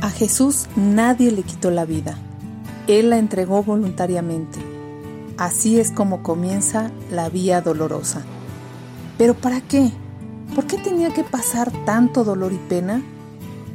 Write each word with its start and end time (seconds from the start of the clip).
A 0.00 0.10
Jesús 0.10 0.68
nadie 0.76 1.32
le 1.32 1.42
quitó 1.42 1.72
la 1.72 1.84
vida. 1.84 2.16
Él 2.86 3.10
la 3.10 3.18
entregó 3.18 3.64
voluntariamente. 3.64 4.60
Así 5.36 5.80
es 5.80 5.90
como 5.90 6.22
comienza 6.22 6.92
la 7.10 7.28
vía 7.28 7.60
dolorosa. 7.62 8.22
¿Pero 9.18 9.34
para 9.34 9.60
qué? 9.60 9.90
¿Por 10.54 10.66
qué 10.66 10.78
tenía 10.78 11.12
que 11.12 11.24
pasar 11.24 11.72
tanto 11.84 12.22
dolor 12.22 12.52
y 12.52 12.58
pena? 12.68 13.02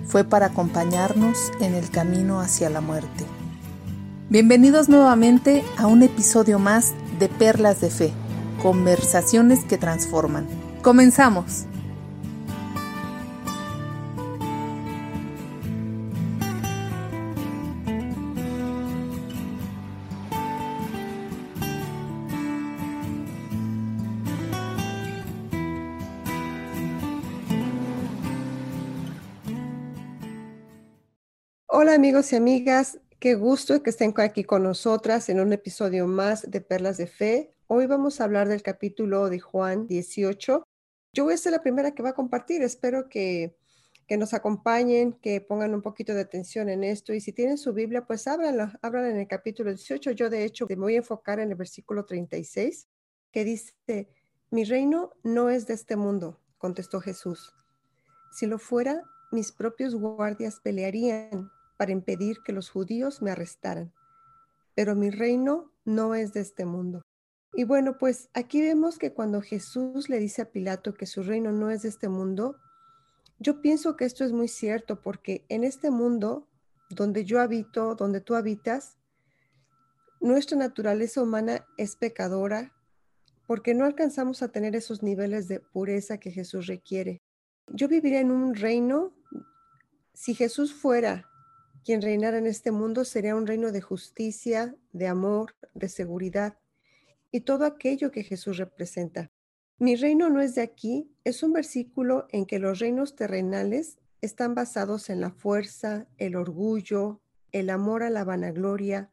Fue 0.06 0.24
para 0.24 0.48
acompañarnos 0.48 1.52
en 1.60 1.74
el 1.76 1.90
camino 1.90 2.40
hacia 2.40 2.70
la 2.70 2.80
muerte. 2.80 3.26
Bienvenidos 4.30 4.88
nuevamente 4.88 5.62
a 5.78 5.88
un 5.88 6.04
episodio 6.04 6.58
más 6.58 6.94
de 7.20 7.28
Perlas 7.28 7.82
de 7.82 7.90
Fe, 7.90 8.14
conversaciones 8.62 9.66
que 9.66 9.78
transforman. 9.78 10.48
Comenzamos. 10.82 11.66
Hola 31.76 31.96
amigos 31.96 32.32
y 32.32 32.36
amigas, 32.36 33.00
qué 33.20 33.34
gusto 33.34 33.82
que 33.82 33.90
estén 33.90 34.14
aquí 34.18 34.44
con 34.44 34.62
nosotras 34.62 35.28
en 35.30 35.40
un 35.40 35.54
episodio 35.54 36.06
más 36.06 36.52
de 36.52 36.62
Perlas 36.62 36.98
de 36.98 37.08
Fe. 37.08 37.56
Hoy 37.66 37.88
vamos 37.88 38.22
a 38.22 38.26
hablar 38.26 38.48
del 38.48 38.62
capítulo 38.62 39.28
de 39.28 39.40
Juan 39.40 39.88
18. 39.88 40.64
Yo 41.14 41.24
voy 41.24 41.34
a 41.34 41.38
ser 41.38 41.52
la 41.52 41.64
primera 41.64 41.96
que 41.96 42.04
va 42.04 42.10
a 42.10 42.14
compartir, 42.14 42.62
espero 42.62 43.10
que, 43.10 43.58
que 44.06 44.18
nos 44.18 44.36
acompañen, 44.36 45.14
que 45.14 45.42
pongan 45.42 45.74
un 45.74 45.82
poquito 45.82 46.14
de 46.14 46.22
atención 46.22 46.70
en 46.70 46.84
esto 46.84 47.12
y 47.12 47.22
si 47.22 47.34
tienen 47.34 47.58
su 47.58 47.74
Biblia, 47.74 48.06
pues 48.06 48.28
ábranla, 48.28 48.78
ábranla 48.84 49.10
en 49.10 49.18
el 49.22 49.28
capítulo 49.28 49.72
18. 49.72 50.12
Yo 50.12 50.30
de 50.30 50.44
hecho 50.44 50.68
me 50.70 50.76
voy 50.76 50.94
a 50.94 50.98
enfocar 50.98 51.40
en 51.40 51.50
el 51.50 51.56
versículo 51.56 52.06
36 52.06 52.88
que 53.32 53.44
dice, 53.44 54.14
mi 54.52 54.64
reino 54.64 55.14
no 55.24 55.50
es 55.50 55.66
de 55.66 55.74
este 55.74 55.96
mundo, 55.96 56.40
contestó 56.60 57.02
Jesús. 57.02 57.52
Si 58.32 58.46
lo 58.46 58.60
fuera, 58.60 59.02
mis 59.32 59.52
propios 59.52 59.96
guardias 59.96 60.60
pelearían 60.64 61.50
para 61.78 61.92
impedir 61.92 62.38
que 62.44 62.54
los 62.54 62.70
judíos 62.70 63.22
me 63.22 63.32
arrestaran. 63.32 63.94
Pero 64.76 64.96
mi 64.96 65.10
reino 65.10 65.72
no 65.86 66.16
es 66.16 66.34
de 66.34 66.42
este 66.42 66.66
mundo. 66.66 67.02
Y 67.54 67.66
bueno, 67.66 67.98
pues 67.98 68.30
aquí 68.34 68.62
vemos 68.62 68.98
que 68.98 69.14
cuando 69.14 69.42
Jesús 69.42 70.10
le 70.10 70.20
dice 70.20 70.42
a 70.42 70.52
Pilato 70.52 70.94
que 70.94 71.06
su 71.06 71.22
reino 71.22 71.52
no 71.52 71.70
es 71.70 71.84
de 71.84 71.90
este 71.90 72.10
mundo, 72.10 72.58
yo 73.40 73.62
pienso 73.62 73.96
que 73.96 74.06
esto 74.06 74.24
es 74.24 74.32
muy 74.32 74.48
cierto 74.48 75.02
porque 75.02 75.46
en 75.50 75.64
este 75.64 75.92
mundo 75.92 76.48
donde 76.90 77.26
yo 77.26 77.40
habito, 77.40 77.96
donde 77.96 78.22
tú 78.22 78.36
habitas, 78.36 78.98
nuestra 80.20 80.58
naturaleza 80.58 81.22
humana 81.22 81.66
es 81.78 81.96
pecadora 81.96 82.74
porque 83.46 83.74
no 83.74 83.86
alcanzamos 83.86 84.42
a 84.42 84.48
tener 84.48 84.76
esos 84.76 85.04
niveles 85.04 85.48
de 85.48 85.60
pureza 85.60 86.18
que 86.18 86.32
Jesús 86.32 86.68
requiere. 86.68 87.22
Yo 87.68 87.88
viviría 87.88 88.22
en 88.22 88.32
un 88.32 88.56
reino, 88.56 89.14
si 90.14 90.34
Jesús 90.34 90.74
fuera 90.74 91.30
quien 91.84 92.02
reinara 92.02 92.38
en 92.38 92.48
este 92.48 92.72
mundo 92.72 93.06
sería 93.06 93.36
un 93.36 93.46
reino 93.46 93.72
de 93.72 93.82
justicia, 93.82 94.76
de 94.92 95.08
amor, 95.08 95.56
de 95.74 95.90
seguridad 95.90 96.58
y 97.32 97.42
todo 97.42 97.66
aquello 97.66 98.12
que 98.12 98.24
Jesús 98.24 98.58
representa. 98.58 99.32
Mi 99.80 99.96
reino 99.96 100.30
no 100.30 100.42
es 100.42 100.56
de 100.56 100.62
aquí 100.62 101.12
es 101.24 101.44
un 101.44 101.52
versículo 101.52 102.28
en 102.30 102.46
que 102.46 102.60
los 102.60 102.80
reinos 102.80 103.16
terrenales 103.16 103.98
están 104.22 104.56
basados 104.56 105.10
en 105.10 105.20
la 105.20 105.32
fuerza, 105.32 106.08
el 106.18 106.36
orgullo, 106.36 107.22
el 107.52 107.70
amor 107.70 108.04
a 108.04 108.10
la 108.10 108.24
vanagloria, 108.24 109.12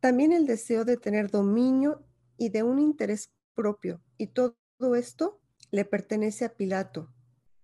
también 0.00 0.32
el 0.32 0.46
deseo 0.46 0.84
de 0.84 0.96
tener 0.96 1.30
dominio 1.30 2.04
y 2.36 2.50
de 2.50 2.62
un 2.62 2.78
interés 2.78 3.30
propio. 3.54 4.02
Y 4.18 4.26
todo 4.26 4.56
esto 4.96 5.40
le 5.70 5.84
pertenece 5.84 6.44
a 6.44 6.54
Pilato, 6.54 7.14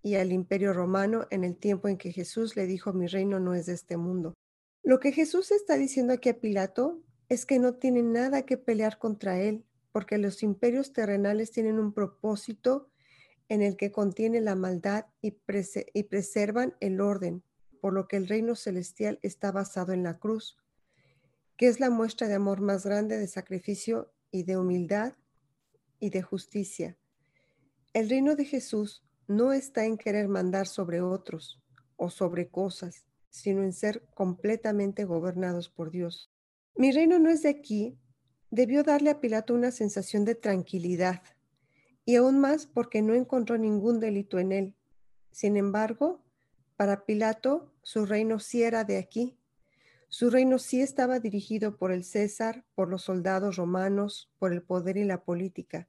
y 0.03 0.14
al 0.14 0.32
imperio 0.32 0.72
romano 0.72 1.26
en 1.31 1.44
el 1.44 1.56
tiempo 1.56 1.88
en 1.88 1.98
que 1.98 2.12
Jesús 2.12 2.56
le 2.56 2.66
dijo, 2.66 2.93
mi 2.93 3.06
reino 3.06 3.38
no 3.41 3.54
es 3.54 3.66
de 3.66 3.75
este 3.75 3.97
mundo. 3.97 4.34
Lo 4.82 4.98
que 4.98 5.12
Jesús 5.12 5.50
está 5.50 5.76
diciendo 5.76 6.12
aquí 6.14 6.30
a 6.30 6.41
Pilato 6.41 7.02
es 7.28 7.46
que 7.46 7.58
no 7.58 7.74
tiene 7.74 8.02
nada 8.02 8.42
que 8.42 8.56
pelear 8.56 8.98
contra 8.98 9.41
él, 9.41 9.64
porque 9.92 10.18
los 10.18 10.42
imperios 10.42 10.92
terrenales 10.92 11.50
tienen 11.50 11.78
un 11.78 11.92
propósito 11.92 12.88
en 13.48 13.62
el 13.62 13.76
que 13.76 13.92
contiene 13.92 14.40
la 14.40 14.54
maldad 14.54 15.06
y, 15.20 15.36
y 15.92 16.02
preservan 16.04 16.76
el 16.80 17.00
orden, 17.00 17.42
por 17.80 17.92
lo 17.92 18.08
que 18.08 18.16
el 18.16 18.28
reino 18.28 18.54
celestial 18.54 19.19
está 19.22 19.52
basado 19.52 19.92
en 19.92 20.02
la 20.02 20.19
cruz, 20.19 20.56
que 21.56 21.69
es 21.69 21.78
la 21.78 21.90
muestra 21.90 22.26
de 22.28 22.34
amor 22.34 22.60
más 22.60 22.86
grande 22.86 23.19
de 23.19 23.26
sacrificio 23.26 24.12
y 24.30 24.44
de 24.44 24.56
humildad 24.56 25.14
y 25.98 26.10
de 26.10 26.22
justicia. 26.22 26.96
El 27.92 28.08
reino 28.08 28.36
de 28.36 28.44
Jesús 28.44 29.04
no 29.26 29.52
está 29.52 29.84
en 29.84 29.98
querer 29.98 30.28
mandar 30.28 30.66
sobre 30.66 31.00
otros 31.00 31.60
o 31.96 32.08
sobre 32.08 32.48
cosas, 32.48 33.04
sino 33.30 33.62
en 33.62 33.72
ser 33.72 34.06
completamente 34.14 35.04
gobernados 35.04 35.68
por 35.68 35.91
Dios. 35.91 36.30
Mi 36.74 36.92
reino 36.92 37.18
no 37.18 37.30
es 37.30 37.42
de 37.42 37.48
aquí, 37.48 37.98
debió 38.50 38.82
darle 38.82 39.10
a 39.10 39.20
Pilato 39.20 39.54
una 39.54 39.70
sensación 39.70 40.24
de 40.24 40.34
tranquilidad, 40.34 41.22
y 42.04 42.16
aún 42.16 42.40
más 42.40 42.66
porque 42.66 43.02
no 43.02 43.14
encontró 43.14 43.56
ningún 43.56 44.00
delito 44.00 44.38
en 44.38 44.52
él. 44.52 44.74
Sin 45.30 45.56
embargo, 45.56 46.22
para 46.76 47.04
Pilato, 47.04 47.72
su 47.82 48.06
reino 48.06 48.38
sí 48.40 48.62
era 48.62 48.84
de 48.84 48.98
aquí. 48.98 49.38
Su 50.08 50.28
reino 50.28 50.58
sí 50.58 50.80
estaba 50.80 51.20
dirigido 51.20 51.76
por 51.76 51.92
el 51.92 52.04
César, 52.04 52.64
por 52.74 52.88
los 52.88 53.02
soldados 53.02 53.56
romanos, 53.56 54.32
por 54.38 54.52
el 54.52 54.62
poder 54.62 54.96
y 54.96 55.04
la 55.04 55.22
política 55.22 55.88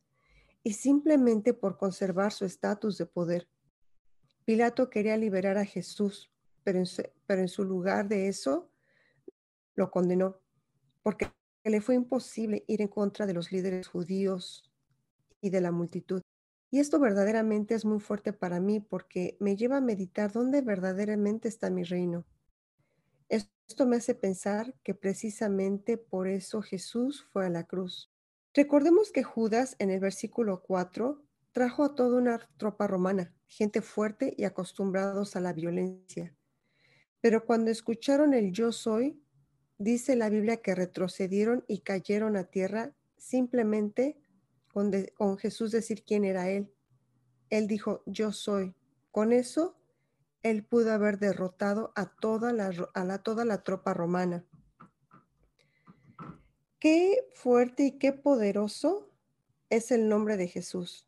y 0.63 0.73
simplemente 0.73 1.53
por 1.53 1.77
conservar 1.77 2.31
su 2.31 2.45
estatus 2.45 2.97
de 2.97 3.05
poder. 3.05 3.47
Pilato 4.45 4.89
quería 4.89 5.17
liberar 5.17 5.57
a 5.57 5.65
Jesús, 5.65 6.31
pero 6.63 6.79
en, 6.79 6.85
su, 6.85 7.03
pero 7.25 7.41
en 7.41 7.47
su 7.47 7.63
lugar 7.63 8.07
de 8.07 8.27
eso 8.27 8.69
lo 9.75 9.91
condenó, 9.91 10.39
porque 11.03 11.31
le 11.63 11.81
fue 11.81 11.95
imposible 11.95 12.63
ir 12.67 12.81
en 12.81 12.87
contra 12.87 13.25
de 13.25 13.33
los 13.33 13.51
líderes 13.51 13.87
judíos 13.87 14.71
y 15.41 15.49
de 15.49 15.61
la 15.61 15.71
multitud. 15.71 16.21
Y 16.69 16.79
esto 16.79 16.99
verdaderamente 16.99 17.75
es 17.75 17.85
muy 17.85 17.99
fuerte 17.99 18.33
para 18.33 18.59
mí 18.59 18.79
porque 18.79 19.37
me 19.39 19.55
lleva 19.55 19.77
a 19.77 19.81
meditar 19.81 20.31
dónde 20.31 20.61
verdaderamente 20.61 21.47
está 21.47 21.69
mi 21.69 21.83
reino. 21.83 22.25
Esto 23.29 23.85
me 23.87 23.97
hace 23.97 24.15
pensar 24.15 24.75
que 24.83 24.93
precisamente 24.93 25.97
por 25.97 26.27
eso 26.27 26.61
Jesús 26.61 27.25
fue 27.31 27.45
a 27.45 27.49
la 27.49 27.63
cruz, 27.63 28.11
Recordemos 28.53 29.13
que 29.13 29.23
Judas 29.23 29.77
en 29.79 29.91
el 29.91 30.01
versículo 30.01 30.61
4 30.61 31.23
trajo 31.53 31.85
a 31.85 31.95
toda 31.95 32.17
una 32.17 32.37
tropa 32.57 32.85
romana, 32.85 33.33
gente 33.47 33.81
fuerte 33.81 34.33
y 34.37 34.43
acostumbrados 34.43 35.37
a 35.37 35.39
la 35.39 35.53
violencia. 35.53 36.35
Pero 37.21 37.45
cuando 37.45 37.71
escucharon 37.71 38.33
el 38.33 38.51
yo 38.51 38.71
soy, 38.71 39.21
dice 39.77 40.15
la 40.15 40.29
Biblia 40.29 40.57
que 40.57 40.75
retrocedieron 40.75 41.63
y 41.67 41.79
cayeron 41.79 42.35
a 42.35 42.45
tierra 42.45 42.93
simplemente 43.17 44.17
con, 44.73 44.91
con 45.15 45.37
Jesús 45.37 45.71
decir 45.71 46.03
quién 46.03 46.25
era 46.25 46.49
él. 46.49 46.73
Él 47.49 47.67
dijo, 47.67 48.03
yo 48.05 48.31
soy. 48.31 48.73
Con 49.11 49.31
eso, 49.31 49.77
él 50.43 50.63
pudo 50.63 50.91
haber 50.93 51.19
derrotado 51.19 51.91
a 51.95 52.07
toda 52.07 52.53
la, 52.53 53.17
toda 53.19 53.45
la 53.45 53.63
tropa 53.63 53.93
romana. 53.93 54.45
Qué 56.79 57.27
fuerte 57.35 57.83
y 57.83 57.91
qué 57.99 58.11
poderoso 58.11 59.11
es 59.69 59.91
el 59.91 60.09
nombre 60.09 60.37
de 60.37 60.47
Jesús. 60.47 61.07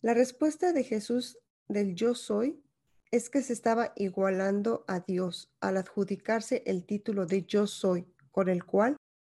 La 0.00 0.14
respuesta 0.14 0.72
de 0.72 0.84
Jesús 0.84 1.38
del 1.68 1.94
yo 1.94 2.14
soy 2.14 2.62
es 3.10 3.30
que 3.30 3.42
se 3.42 3.52
estaba 3.52 3.92
igualando 3.96 4.84
a 4.88 5.00
Dios 5.00 5.50
al 5.60 5.76
adjudicarse 5.76 6.62
el 6.66 6.84
título 6.84 7.26
de 7.26 7.44
yo 7.44 7.66
soy, 7.66 8.06
con 8.30 8.48
el 8.48 8.64
cual 8.64 8.96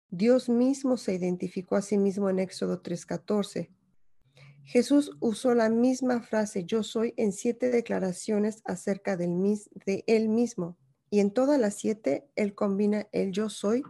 Dios 0.10 0.50
mismo 0.50 0.98
se 0.98 1.14
identificó 1.14 1.76
a 1.76 1.82
sí 1.82 1.98
mismo 1.98 2.30
en 2.30 2.40
Éxodo 2.40 2.82
3:14. 2.82 3.70
Jesús 4.64 5.16
usó 5.20 5.56
la 5.56 5.70
misma 5.70 6.22
frase 6.22 6.64
yo 6.64 6.84
soy 6.84 7.14
en 7.18 7.32
siete 7.32 7.70
declaraciones 7.70 8.62
acerca 8.66 9.18
del, 9.18 9.32
de 9.86 10.04
él 10.08 10.30
mismo 10.30 10.78
y 11.10 11.20
en 11.20 11.32
todas 11.32 11.60
las 11.60 11.76
siete 11.76 12.30
él 12.36 12.54
combina 12.54 13.08
el 13.12 13.32
yo 13.32 13.50
soy 13.50 13.84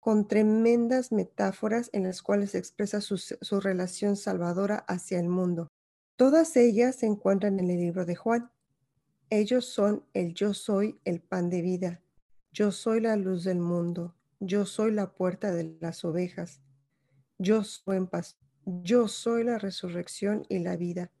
con 0.00 0.28
tremendas 0.28 1.12
metáforas 1.12 1.90
en 1.92 2.04
las 2.04 2.22
cuales 2.22 2.54
expresa 2.54 3.00
su, 3.00 3.18
su, 3.18 3.60
relación 3.60 4.16
salvadora 4.16 4.76
hacia 4.88 5.20
el 5.20 5.28
mundo. 5.28 5.68
Todas 6.16 6.56
ellas 6.56 6.96
se 6.96 7.06
encuentran 7.06 7.58
en 7.60 7.70
el 7.70 7.78
libro 7.78 8.04
de 8.06 8.16
Juan. 8.16 8.50
Ellos 9.32 9.64
son 9.64 10.04
el 10.12 10.34
yo 10.34 10.54
soy 10.54 10.98
el 11.04 11.20
pan 11.20 11.50
de 11.50 11.62
vida, 11.62 12.02
yo 12.52 12.72
soy 12.72 13.00
la 13.00 13.14
luz 13.14 13.44
del 13.44 13.60
mundo, 13.60 14.16
yo 14.40 14.66
soy 14.66 14.90
la 14.90 15.12
puerta 15.14 15.52
de 15.52 15.76
las 15.80 16.04
ovejas, 16.04 16.60
yo 17.38 17.62
soy 17.62 17.98
en 17.98 18.08
paz, 18.08 18.36
yo 18.64 19.06
soy 19.06 19.44
la 19.44 19.58
resurrección 19.58 20.44
y 20.48 20.58
la 20.58 20.76
vida, 20.76 21.12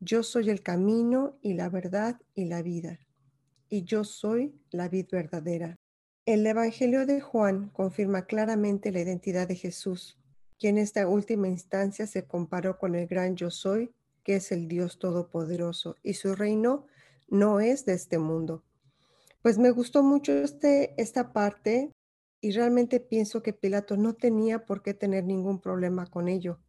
yo 0.00 0.24
soy 0.24 0.50
el 0.50 0.62
camino 0.62 1.38
y 1.40 1.54
la 1.54 1.68
verdad 1.68 2.20
y 2.34 2.46
la 2.46 2.62
vida. 2.62 2.98
y 3.68 3.84
yo 3.84 4.04
soy 4.04 4.54
la 4.70 4.88
vid 4.88 5.06
verdadera. 5.10 5.76
El 6.24 6.46
Evangelio 6.46 7.06
de 7.06 7.20
Juan 7.20 7.68
confirma 7.70 8.26
claramente 8.26 8.92
la 8.92 9.00
identidad 9.00 9.48
de 9.48 9.56
Jesús, 9.56 10.18
quien 10.58 10.78
en 10.78 10.84
esta 10.84 11.06
última 11.08 11.48
instancia 11.48 12.06
se 12.06 12.24
comparó 12.24 12.78
con 12.78 12.94
el 12.94 13.06
gran 13.06 13.36
yo 13.36 13.50
soy, 13.50 13.92
que 14.24 14.36
es 14.36 14.52
el 14.52 14.66
Dios 14.68 14.98
Todopoderoso, 14.98 15.96
y 16.02 16.14
su 16.14 16.34
reino 16.34 16.86
no 17.28 17.60
es 17.60 17.84
de 17.84 17.94
este 17.94 18.18
mundo. 18.18 18.64
Pues 19.42 19.58
me 19.58 19.70
gustó 19.70 20.02
mucho 20.02 20.32
este, 20.32 21.00
esta 21.00 21.32
parte 21.32 21.92
y 22.40 22.52
realmente 22.52 23.00
pienso 23.00 23.42
que 23.42 23.52
Pilato 23.52 23.96
no 23.96 24.14
tenía 24.14 24.66
por 24.66 24.82
qué 24.82 24.94
tener 24.94 25.24
ningún 25.24 25.60
problema 25.60 26.06
con 26.06 26.28
ello, 26.28 26.60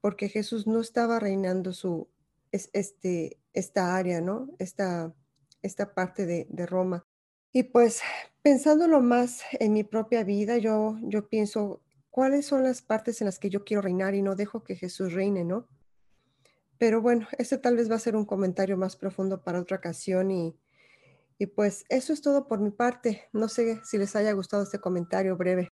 porque 0.00 0.28
Jesús 0.28 0.66
no 0.66 0.80
estaba 0.80 1.18
reinando 1.18 1.72
su, 1.72 2.08
este, 2.50 3.38
esta 3.52 3.96
área, 3.96 4.20
¿no? 4.20 4.48
Esta, 4.58 5.14
esta 5.62 5.94
parte 5.94 6.26
de, 6.26 6.46
de 6.50 6.66
Roma. 6.66 7.06
Y 7.52 7.64
pues 7.64 8.00
pensándolo 8.42 9.00
más 9.00 9.42
en 9.52 9.72
mi 9.72 9.84
propia 9.84 10.24
vida, 10.24 10.58
yo, 10.58 10.96
yo 11.02 11.28
pienso, 11.28 11.82
¿cuáles 12.10 12.46
son 12.46 12.62
las 12.62 12.82
partes 12.82 13.20
en 13.20 13.26
las 13.26 13.38
que 13.38 13.50
yo 13.50 13.64
quiero 13.64 13.82
reinar 13.82 14.14
y 14.14 14.22
no 14.22 14.34
dejo 14.34 14.64
que 14.64 14.76
Jesús 14.76 15.12
reine, 15.12 15.44
¿no? 15.44 15.68
Pero 16.82 17.00
bueno, 17.00 17.28
ese 17.38 17.58
tal 17.58 17.76
vez 17.76 17.88
va 17.88 17.94
a 17.94 18.00
ser 18.00 18.16
un 18.16 18.24
comentario 18.24 18.76
más 18.76 18.96
profundo 18.96 19.44
para 19.44 19.60
otra 19.60 19.76
ocasión 19.76 20.32
y, 20.32 20.56
y 21.38 21.46
pues 21.46 21.84
eso 21.88 22.12
es 22.12 22.22
todo 22.22 22.48
por 22.48 22.58
mi 22.58 22.72
parte. 22.72 23.28
No 23.32 23.46
sé 23.46 23.80
si 23.84 23.98
les 23.98 24.16
haya 24.16 24.32
gustado 24.32 24.64
este 24.64 24.80
comentario 24.80 25.36
breve. 25.36 25.68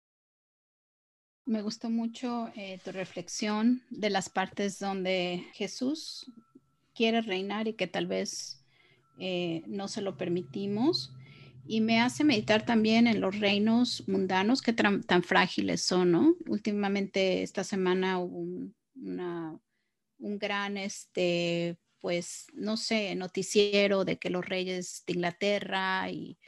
Me 1.47 1.63
gustó 1.63 1.89
mucho 1.89 2.51
eh, 2.55 2.79
tu 2.85 2.93
reflexión 2.93 3.81
de 3.89 4.11
las 4.11 4.29
partes 4.29 4.79
donde 4.79 5.47
Jesús 5.55 6.31
quiere 6.95 7.23
reinar 7.23 7.69
y 7.69 7.73
que 7.73 7.87
tal 7.87 8.07
vez 8.07 8.63
eh, 9.19 9.63
no 9.67 9.89
se 9.89 10.03
lo 10.03 10.19
permitimos. 10.19 11.15
Y 11.67 11.81
me 11.81 12.03
hace 12.03 12.23
meditar 12.23 12.67
también 12.67 13.07
en 13.07 13.23
los 13.23 13.41
reinos 13.41 14.07
mundanos 14.09 14.61
que 14.61 14.75
tan, 14.75 15.03
frágiles 15.23 15.81
son, 15.81 16.11
¿no? 16.11 16.35
Últimamente 16.47 17.43
esta 17.43 17.65
semana 17.65 18.19
hubo 18.19 18.41
un, 18.41 18.75
un 20.19 20.39
gran 20.39 20.77
este, 20.77 21.79
pues, 22.01 22.47
no 22.55 22.77
sé, 22.77 23.15
noticiero 23.15 24.05
de 24.05 24.19
que 24.19 24.31
los 24.31 24.45
reyes 24.45 25.05
de 25.07 25.15
Inglaterra 25.15 26.11
y, 26.11 26.39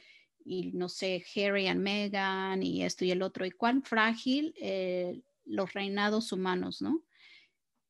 no 0.73 0.89
sé, 0.89 1.23
Harry 1.35 1.67
y 1.67 1.75
Meghan 1.75 2.63
y 2.63 2.83
esto 2.83 3.05
y 3.05 3.11
el 3.11 3.21
otro, 3.21 3.45
y 3.45 3.51
cuán 3.51 3.83
frágil 3.83 4.53
eh, 4.59 5.21
los 5.45 5.73
reinados 5.73 6.31
humanos, 6.31 6.81
¿no? 6.81 7.03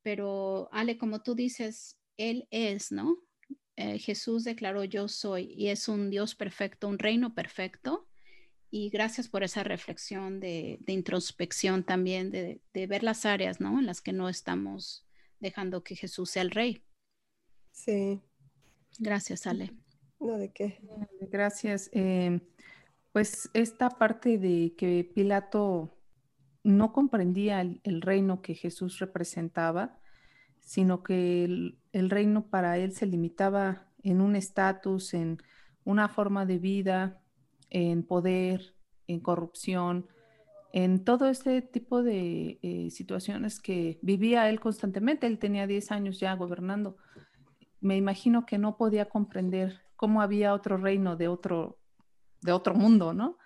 Pero, 0.03 0.69
Ale, 0.71 0.97
como 0.97 1.21
tú 1.21 1.35
dices, 1.35 1.97
Él 2.17 2.47
es, 2.51 2.91
¿no? 2.91 3.17
Eh, 3.77 3.99
Jesús 3.99 4.43
declaró 4.43 4.83
yo 4.83 5.07
soy 5.07 5.53
y 5.55 5.69
es 5.69 5.87
un 5.87 6.09
Dios 6.09 6.35
perfecto, 6.35 6.87
un 6.87 6.99
reino 6.99 7.33
perfecto. 7.33 8.07
Y 8.69 8.89
gracias 8.89 9.27
por 9.27 9.43
esa 9.43 9.63
reflexión 9.63 10.39
de, 10.39 10.79
introspección 10.87 11.83
también, 11.83 12.31
de, 12.31 12.61
de, 12.73 12.87
ver 12.87 13.03
las 13.03 13.25
áreas, 13.25 13.59
¿no? 13.59 13.79
En 13.79 13.85
las 13.85 14.01
que 14.01 14.13
no 14.13 14.29
estamos 14.29 15.05
dejando 15.41 15.83
que 15.83 15.95
Jesús 15.95 16.29
sea 16.29 16.43
el 16.43 16.51
rey. 16.51 16.85
Sí. 17.71 18.21
Gracias, 18.99 19.47
Ale. 19.47 19.73
No, 20.19 20.37
de 20.37 20.51
qué. 20.53 20.79
Gracias. 21.31 21.89
Em, 21.91 22.39
pues 23.11 23.49
esta 23.53 23.89
parte 23.89 24.37
de 24.37 24.75
que 24.77 25.03
Pilato 25.03 25.97
no 26.63 26.93
comprendía 26.93 27.61
el, 27.61 28.01
reino 28.01 28.41
que 28.41 28.53
Jesús 28.53 28.99
representaba, 28.99 29.99
sino 30.59 31.03
que 31.03 31.43
el, 31.43 32.09
reino 32.09 32.49
para 32.49 32.77
él 32.77 32.93
se 32.93 33.07
limitaba 33.07 33.87
en 34.03 34.21
un 34.21 34.35
estatus, 34.35 35.13
en 35.15 35.41
una 35.83 36.07
forma 36.07 36.45
de 36.45 36.59
vida, 36.59 37.21
en 37.69 38.03
poder, 38.03 38.75
en 39.07 39.19
corrupción, 39.19 40.07
en 40.73 41.03
todo 41.03 41.27
este 41.27 41.61
tipo 41.61 42.03
de 42.03 42.59
eh, 42.61 42.89
situaciones 42.91 43.59
que 43.59 43.99
vivía 44.01 44.49
él 44.49 44.59
constantemente. 44.59 45.27
Él 45.27 45.39
tenía 45.39 45.67
10 45.67 45.91
años 45.91 46.19
ya 46.19 46.33
gobernando 46.35 46.97
me 47.81 47.97
imagino 47.97 48.45
que 48.45 48.59
no 48.59 48.77
podía 48.77 49.09
comprender 49.09 49.81
cómo 49.95 50.21
había 50.21 50.53
otro 50.53 50.77
reino 50.77 51.17
de 51.17 51.27
otro, 51.27 51.79
de 52.41 52.51
otro 52.51 52.75
mundo, 52.75 53.13
¿no? 53.13 53.37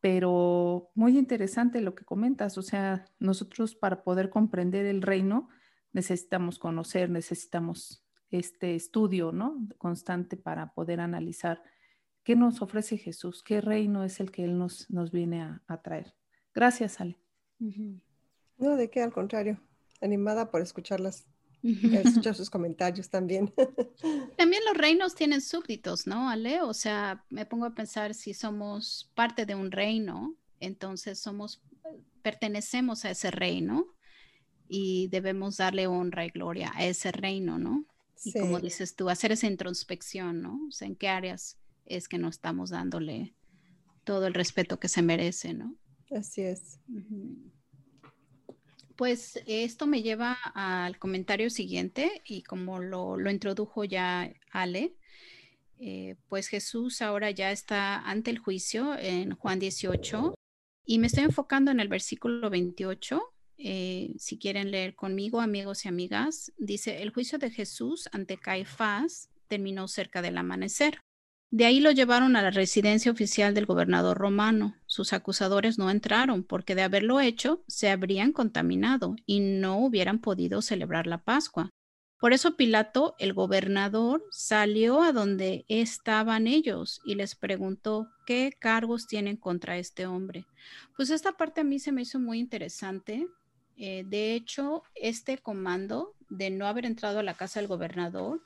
Pero 0.00 0.90
muy 0.94 1.16
interesante 1.16 1.80
lo 1.80 1.94
que 1.94 2.04
comentas, 2.04 2.58
o 2.58 2.62
sea, 2.62 3.04
nosotros 3.18 3.74
para 3.74 4.02
poder 4.02 4.30
comprender 4.30 4.86
el 4.86 5.02
reino 5.02 5.48
necesitamos 5.92 6.58
conocer, 6.58 7.08
necesitamos 7.08 8.04
este 8.30 8.74
estudio, 8.74 9.32
¿no? 9.32 9.66
Constante 9.78 10.36
para 10.36 10.72
poder 10.72 11.00
analizar 11.00 11.62
qué 12.24 12.36
nos 12.36 12.62
ofrece 12.62 12.98
Jesús, 12.98 13.42
qué 13.42 13.60
reino 13.60 14.02
es 14.02 14.18
el 14.18 14.30
que 14.30 14.44
Él 14.44 14.58
nos, 14.58 14.90
nos 14.90 15.12
viene 15.12 15.42
a, 15.42 15.82
traer. 15.82 16.14
Gracias, 16.54 17.00
Ale. 17.00 17.18
No, 18.58 18.76
de 18.76 18.90
qué, 18.90 19.02
al 19.02 19.12
contrario, 19.12 19.60
animada 20.00 20.50
por 20.50 20.62
escucharlas 20.62 21.26
escuchar 21.64 22.34
sus 22.34 22.50
comentarios 22.50 23.08
también. 23.08 23.52
También 24.36 24.62
los 24.66 24.76
reinos 24.76 25.14
tienen 25.14 25.40
súbditos, 25.40 26.06
¿no, 26.06 26.28
Ale? 26.28 26.60
O 26.60 26.74
sea, 26.74 27.24
me 27.30 27.46
pongo 27.46 27.64
a 27.64 27.74
pensar 27.74 28.14
si 28.14 28.34
somos 28.34 29.10
parte 29.14 29.46
de 29.46 29.54
un 29.54 29.70
reino, 29.70 30.34
entonces 30.60 31.18
somos, 31.18 31.62
pertenecemos 32.22 33.04
a 33.04 33.10
ese 33.10 33.30
reino 33.30 33.86
y 34.68 35.08
debemos 35.08 35.56
darle 35.56 35.86
honra 35.86 36.26
y 36.26 36.30
gloria 36.30 36.70
a 36.74 36.84
ese 36.84 37.12
reino, 37.12 37.58
¿no? 37.58 37.86
Y 38.22 38.32
como 38.32 38.60
dices 38.60 38.94
tú, 38.94 39.10
hacer 39.10 39.32
esa 39.32 39.46
introspección, 39.46 40.42
¿no? 40.42 40.60
O 40.68 40.70
sea, 40.70 40.88
en 40.88 40.96
qué 40.96 41.08
áreas 41.08 41.58
es 41.84 42.08
que 42.08 42.18
no 42.18 42.28
estamos 42.28 42.70
dándole 42.70 43.34
todo 44.04 44.26
el 44.26 44.34
respeto 44.34 44.78
que 44.78 44.88
se 44.88 45.02
merece, 45.02 45.54
¿no? 45.54 45.74
Así 46.14 46.42
es. 46.42 46.78
Pues 48.96 49.40
esto 49.46 49.86
me 49.86 50.02
lleva 50.02 50.38
al 50.54 50.98
comentario 50.98 51.50
siguiente 51.50 52.22
y 52.24 52.42
como 52.42 52.78
lo, 52.78 53.18
introdujo 53.28 53.84
ya 53.84 54.32
Ale, 54.52 54.94
eh, 55.80 56.14
pues 56.28 56.46
Jesús 56.46 57.02
ahora 57.02 57.32
ya 57.32 57.50
está 57.50 57.98
ante 57.98 58.30
el 58.30 58.38
juicio 58.38 58.96
en 58.96 59.34
Juan 59.34 59.58
18 59.58 60.34
y 60.86 60.98
me 61.00 61.08
estoy 61.08 61.24
enfocando 61.24 61.72
en 61.72 61.80
el 61.80 61.88
versículo 61.88 62.48
28. 62.48 63.20
Eh, 63.58 64.14
si 64.18 64.38
quieren 64.38 64.70
leer 64.70 64.94
conmigo, 64.94 65.40
amigos 65.40 65.84
y 65.84 65.88
amigas, 65.88 66.52
dice, 66.56 67.02
el 67.02 67.10
juicio 67.10 67.38
de 67.38 67.50
Jesús 67.50 68.08
ante 68.12 68.36
Caifás 68.36 69.30
terminó 69.48 69.88
cerca 69.88 70.22
del 70.22 70.38
amanecer. 70.38 71.03
De 71.54 71.66
ahí 71.66 71.78
lo 71.78 71.92
llevaron 71.92 72.34
a 72.34 72.42
la 72.42 72.50
residencia 72.50 73.12
oficial 73.12 73.54
del 73.54 73.64
gobernador 73.64 74.18
romano. 74.18 74.74
Sus 74.86 75.12
acusadores 75.12 75.78
no 75.78 75.88
entraron 75.88 76.42
porque 76.42 76.74
de 76.74 76.82
haberlo 76.82 77.20
hecho 77.20 77.62
se 77.68 77.90
habrían 77.90 78.32
contaminado 78.32 79.14
y 79.24 79.38
no 79.38 79.78
hubieran 79.78 80.18
podido 80.18 80.62
celebrar 80.62 81.06
la 81.06 81.18
Pascua. 81.18 81.70
Por 82.18 82.32
eso 82.32 82.56
Pilato, 82.56 83.14
el 83.20 83.34
gobernador, 83.34 84.24
salió 84.32 85.00
a 85.00 85.12
donde 85.12 85.64
estaban 85.68 86.48
ellos 86.48 87.00
y 87.04 87.14
les 87.14 87.36
preguntó 87.36 88.08
qué 88.26 88.50
cargos 88.58 89.06
tienen 89.06 89.36
contra 89.36 89.78
este 89.78 90.06
hombre. 90.06 90.46
Pues 90.96 91.10
esta 91.10 91.34
parte 91.34 91.60
a 91.60 91.64
mí 91.64 91.78
se 91.78 91.92
me 91.92 92.02
hizo 92.02 92.18
muy 92.18 92.40
interesante. 92.40 93.28
Eh, 93.76 94.02
de 94.08 94.34
hecho, 94.34 94.82
este 94.96 95.38
comando 95.38 96.16
de 96.28 96.50
no 96.50 96.66
haber 96.66 96.84
entrado 96.84 97.20
a 97.20 97.22
la 97.22 97.34
casa 97.34 97.60
del 97.60 97.68
gobernador 97.68 98.40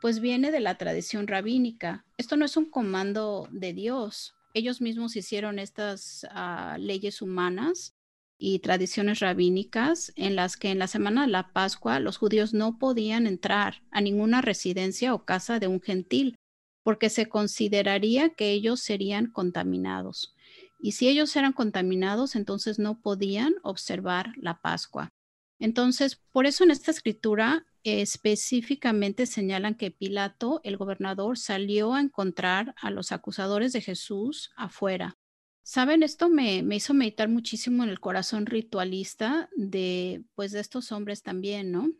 pues 0.00 0.20
viene 0.20 0.50
de 0.50 0.60
la 0.60 0.76
tradición 0.76 1.26
rabínica. 1.26 2.04
Esto 2.16 2.36
no 2.36 2.44
es 2.44 2.56
un 2.56 2.70
comando 2.70 3.48
de 3.50 3.72
Dios. 3.72 4.34
Ellos 4.54 4.80
mismos 4.80 5.16
hicieron 5.16 5.58
estas 5.58 6.26
ah, 6.30 6.76
leyes 6.78 7.20
humanas 7.22 7.94
y 8.38 8.60
tradiciones 8.60 9.18
rabínicas 9.18 10.12
en 10.16 10.36
las 10.36 10.56
que 10.56 10.70
en 10.70 10.78
la 10.78 10.86
semana 10.86 11.22
de 11.22 11.32
la 11.32 11.52
Pascua 11.52 11.98
los 11.98 12.18
judíos 12.18 12.54
no 12.54 12.78
podían 12.78 13.26
entrar 13.26 13.82
a 13.90 14.00
ninguna 14.00 14.40
residencia 14.40 15.12
o 15.14 15.24
casa 15.24 15.58
de 15.58 15.66
un 15.66 15.80
gentil 15.80 16.36
porque 16.84 17.10
se 17.10 17.28
consideraría 17.28 18.30
que 18.30 18.52
ellos 18.52 18.80
serían 18.80 19.26
contaminados. 19.26 20.34
Y 20.80 20.92
si 20.92 21.08
ellos 21.08 21.34
eran 21.36 21.52
contaminados, 21.52 22.36
entonces 22.36 22.78
no 22.78 23.00
podían 23.00 23.54
observar 23.62 24.32
la 24.36 24.60
Pascua. 24.60 25.10
Entonces, 25.58 26.16
por 26.32 26.46
eso 26.46 26.62
en 26.64 26.70
esta 26.70 26.92
escritura 26.92 27.66
específicamente 27.88 29.26
señalan 29.26 29.74
que 29.74 29.90
Pilato, 29.90 30.60
el 30.64 30.76
gobernador, 30.76 31.38
salió 31.38 31.94
a 31.94 32.00
encontrar 32.00 32.74
a 32.80 32.90
los 32.90 33.12
acusadores 33.12 33.72
de 33.72 33.80
Jesús 33.80 34.50
afuera. 34.56 35.18
Saben, 35.62 36.02
esto 36.02 36.30
me, 36.30 36.64
hizo 36.74 36.94
meditar 36.94 37.28
muchísimo 37.28 37.84
en 37.84 37.90
el 37.90 38.00
corazón 38.00 38.46
ritualista 38.46 39.50
de, 39.54 40.24
pues, 40.34 40.52
de 40.52 40.60
estos 40.60 40.92
hombres 40.92 41.22
también, 41.22 41.70
¿no? 41.70 41.92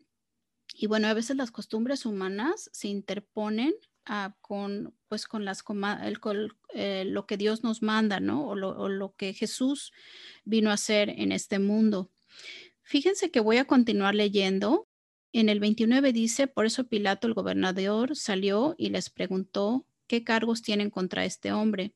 Y 0.73 0.87
bueno, 0.87 1.09
a 1.09 1.15
veces 1.15 1.37
las 1.37 1.51
costumbres 1.51 2.07
humanas 2.07 2.71
se 2.73 2.89
interponen 2.89 3.75
ah, 4.07 4.35
con, 4.41 4.95
pues, 5.09 5.27
con 5.27 5.45
las, 5.45 5.63
eh, 6.75 7.05
lo 7.07 7.27
que 7.27 7.37
Dios 7.37 7.63
nos 7.63 7.83
manda, 7.83 8.21
¿no? 8.21 8.47
O 8.49 8.55
lo, 8.55 8.71
o 8.71 8.89
lo 8.89 9.15
que 9.17 9.35
Jesús 9.35 9.93
vino 10.45 10.71
a 10.71 10.75
hacer 10.75 11.11
en 11.11 11.33
este 11.33 11.59
mundo. 11.59 12.11
Fíjense 12.89 13.31
que 13.31 13.41
voy 13.41 13.59
a 13.59 13.67
continuar 13.67 14.15
leyendo. 14.15 14.88
En 15.33 15.49
el 15.49 15.61
29 15.61 16.13
dice, 16.13 16.47
por 16.47 16.67
eso 16.67 16.89
Pilato 16.89 17.27
el 17.27 17.35
gobernador 17.35 18.17
salió 18.17 18.75
y 18.79 18.91
les 18.91 19.11
preguntó 19.11 19.85
¿qué 20.09 20.25
cargos 20.25 20.63
tienen 20.63 20.91
contra 20.91 21.25
este 21.25 21.53
hombre? 21.53 21.93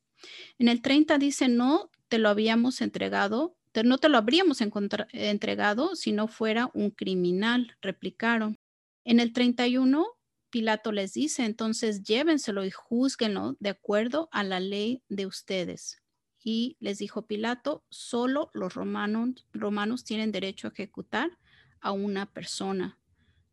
En 0.59 0.69
el 0.69 0.83
30 0.83 1.19
dice, 1.19 1.49
no 1.49 1.91
te 2.09 2.19
lo 2.19 2.29
habíamos 2.29 2.81
entregado, 2.81 3.57
no 3.85 3.99
te 3.99 4.09
lo 4.09 4.19
habríamos 4.19 4.61
entregado 4.61 5.97
si 5.97 6.13
no 6.13 6.29
fuera 6.29 6.71
un 6.75 6.91
criminal, 6.91 7.77
replicaron. 7.81 8.59
En 9.05 9.19
el 9.19 9.33
31, 9.33 10.07
Pilato 10.51 10.93
les 10.93 11.15
dice, 11.15 11.45
entonces 11.45 12.03
llévenselo 12.03 12.65
y 12.65 12.71
júzguenlo 12.71 13.57
de 13.59 13.71
acuerdo 13.71 14.29
a 14.31 14.45
la 14.45 14.61
ley 14.61 15.03
de 15.09 15.27
ustedes. 15.27 16.03
Y 16.45 16.77
les 16.79 16.99
dijo 16.99 17.27
Pilato, 17.27 17.85
solo 17.89 18.51
los 18.53 18.75
romanos, 18.75 19.47
romanos 19.53 20.05
tienen 20.05 20.31
derecho 20.31 20.69
a 20.69 20.71
ejecutar 20.71 21.39
a 21.81 21.93
una 21.93 22.27
persona. 22.27 22.99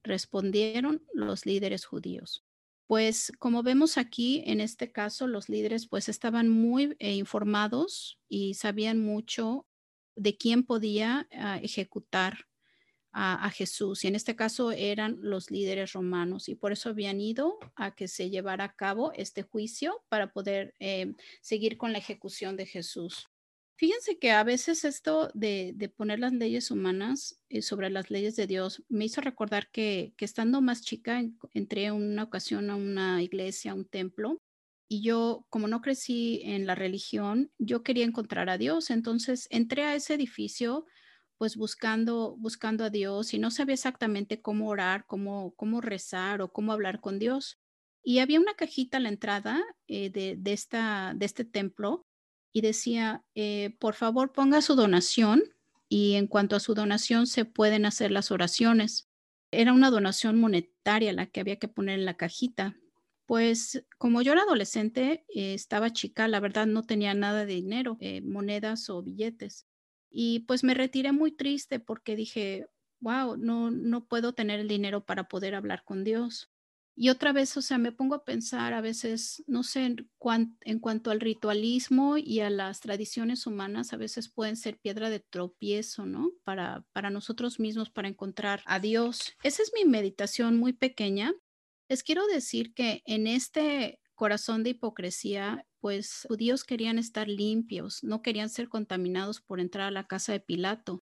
Respondieron 0.03 1.03
los 1.13 1.46
líderes 1.46 1.86
judíos. 1.86 2.46
Pues 2.88 3.32
como 3.38 3.62
vemos 3.62 3.98
aquí, 3.98 4.44
en 4.48 4.62
este 4.62 4.91
caso, 4.91 5.27
los 5.27 5.48
líderes 5.48 5.88
pues 5.88 6.10
estaban 6.10 6.50
muy 6.50 6.96
eh, 7.00 7.13
informados 7.13 8.20
y 8.27 8.56
sabían 8.56 9.00
mucho 9.00 9.68
de 10.15 10.38
quién 10.38 10.63
podía 10.63 11.27
ah, 11.32 11.60
ejecutar 11.62 12.50
a, 13.12 13.50
Jesús. 13.50 14.03
Y 14.03 14.08
en 14.08 14.15
este 14.15 14.36
caso 14.36 14.72
eran 14.72 15.18
los 15.22 15.51
líderes 15.51 15.94
romanos 15.94 16.50
y 16.50 16.56
por 16.56 16.72
eso 16.72 16.89
habían 16.89 17.20
ido 17.20 17.58
a 17.75 17.96
que 17.96 18.08
se 18.08 18.29
llevara 18.29 18.65
a 18.65 18.75
cabo 18.75 19.12
este 19.13 19.44
juicio 19.44 20.03
para 20.10 20.32
poder 20.32 20.75
eh, 20.79 21.13
seguir 21.41 21.77
con 21.77 21.91
la 21.91 21.98
ejecución 21.98 22.56
de 22.56 22.65
Jesús. 22.65 23.29
Fíjense 23.79 24.19
que 24.19 24.31
a 24.31 24.43
veces 24.43 24.83
esto 24.83 25.31
de, 25.33 25.93
poner 25.95 26.19
las 26.19 26.33
leyes 26.33 26.69
humanas 26.69 27.39
eh, 27.48 27.62
sobre 27.62 27.89
las 27.89 28.12
leyes 28.12 28.36
de 28.36 28.45
Dios 28.45 28.83
me 28.89 29.05
hizo 29.05 29.21
recordar 29.21 29.71
que, 29.71 30.13
estando 30.17 30.59
más 30.59 30.81
chica 30.81 31.24
entré 31.53 31.89
una 31.93 32.24
ocasión 32.24 32.69
a 32.71 32.75
una 32.75 33.24
iglesia, 33.24 33.71
a 33.71 33.75
un 33.75 33.86
templo, 33.86 34.41
y 34.89 35.01
yo, 35.01 35.45
como 35.50 35.69
no 35.69 35.79
crecí 35.79 36.41
en 36.43 36.67
la 36.67 36.75
religión, 36.75 37.53
yo 37.57 37.81
quería 37.81 38.03
encontrar 38.03 38.50
a 38.50 38.57
Dios. 38.57 38.89
Entonces 38.89 39.48
entré 39.50 39.83
a 39.83 39.95
ese 39.95 40.15
edificio 40.15 40.86
pues 41.38 41.55
buscando, 41.55 42.36
buscando 42.36 42.83
a 42.83 42.89
Dios 42.89 43.33
y 43.33 43.39
no 43.39 43.50
sabía 43.50 43.75
exactamente 43.75 44.41
cómo 44.41 44.67
orar, 44.67 45.05
cómo, 45.05 45.53
cómo 45.55 45.79
rezar 45.79 46.41
o 46.41 46.51
cómo 46.51 46.74
hablar 46.74 47.00
con 47.00 47.17
Dios. 47.17 47.59
Y 48.03 48.19
había 48.19 48.41
una 48.41 48.55
cajita 48.55 48.98
a 48.98 49.00
la 49.00 49.07
entrada 49.07 49.63
eh, 49.88 50.09
de, 50.09 50.36
de, 50.38 50.51
esta, 50.51 51.13
de 51.15 51.25
este 51.25 51.45
templo 51.45 52.08
y 52.51 52.62
decía, 52.62 53.24
eh, 53.36 53.75
por 53.79 53.96
favor 53.96 54.32
ponga 54.32 54.62
su 54.62 54.75
donación 54.75 55.44
y 55.88 56.15
en 56.15 56.27
cuanto 56.27 56.56
a 56.56 56.60
su 56.60 56.74
donación 56.74 57.27
se 57.27 57.46
pueden 57.46 57.86
hacer 57.86 58.12
las 58.12 58.32
oraciones. 58.32 59.08
Era 59.51 59.74
una 59.74 59.89
donación 59.89 60.39
monetaria 60.39 61.13
la 61.13 61.25
que 61.25 61.39
había 61.39 61.58
que 61.58 61.68
poner 61.68 62.00
en 62.00 62.06
la 62.06 62.18
cajita. 62.18 62.75
Pues 63.25 63.84
como 63.98 64.22
yo 64.22 64.34
era 64.34 64.41
adolescente, 64.41 65.25
eh, 65.34 65.53
estaba 65.53 65.91
chica, 65.91 66.27
la 66.27 66.39
verdad 66.39 66.68
no 66.68 66.84
tenía 66.84 67.13
nada 67.13 67.46
de 67.46 67.53
dinero, 67.53 67.98
eh, 68.00 68.22
monedas 68.22 68.89
o 68.89 69.03
billetes. 69.03 69.68
Y 70.12 70.41
pues 70.41 70.63
me 70.63 70.74
retiré 70.74 71.12
muy 71.12 71.32
triste 71.32 71.79
porque 71.79 72.15
dije, 72.15 72.68
wow, 73.00 73.38
no, 73.38 73.72
no 73.72 74.06
puedo 74.06 74.34
tener 74.34 74.60
el 74.60 74.68
dinero 74.68 75.06
para 75.06 75.27
poder 75.27 75.56
hablar 75.56 75.84
con 75.86 76.03
Dios. 76.03 76.50
Y 77.01 77.08
otra 77.08 77.32
vez, 77.32 77.56
o 77.56 77.62
sea, 77.62 77.77
me 77.77 77.94
pongo 77.94 78.13
a 78.13 78.25
pensar 78.25 78.74
a 78.74 78.82
veces, 78.82 79.41
no 79.48 79.63
sé, 79.63 79.86
en, 79.86 80.79
cuanto 80.79 81.12
al 81.12 81.22
ritualismo 81.22 82.18
y 82.18 82.41
a 82.41 82.50
las 82.50 82.82
tradiciones 82.82 83.48
humanas, 83.48 83.94
a 83.94 83.96
veces 83.96 84.27
pueden 84.27 84.58
ser 84.58 84.77
piedra 84.77 85.10
de 85.10 85.22
tropiezo, 85.22 86.06
¿no? 86.06 86.34
Para, 86.44 86.84
para 86.91 87.10
nosotros 87.10 87.58
mismos, 87.58 87.89
para 87.89 88.10
encontrar 88.10 88.62
a 88.65 88.82
Dios. 88.82 89.34
Esa 89.44 89.63
es 89.63 89.72
mi 89.74 89.89
meditación 89.89 90.58
muy 90.58 90.74
pequeña. 90.74 91.34
Les 91.88 92.03
quiero 92.03 92.27
decir 92.27 92.74
que 92.74 93.01
en 93.06 93.27
este 93.27 94.01
corazón 94.13 94.63
de 94.63 94.72
hipocresía, 94.72 95.65
pues 95.79 96.25
judíos 96.27 96.65
querían 96.65 97.00
estar 97.00 97.29
limpios, 97.29 98.03
no 98.03 98.22
querían 98.22 98.50
ser 98.50 98.68
contaminados 98.68 99.39
por 99.39 99.62
entrar 99.62 99.88
a 99.88 99.91
la 99.91 100.06
casa 100.06 100.34
de 100.34 100.41
Pilato. 100.41 101.00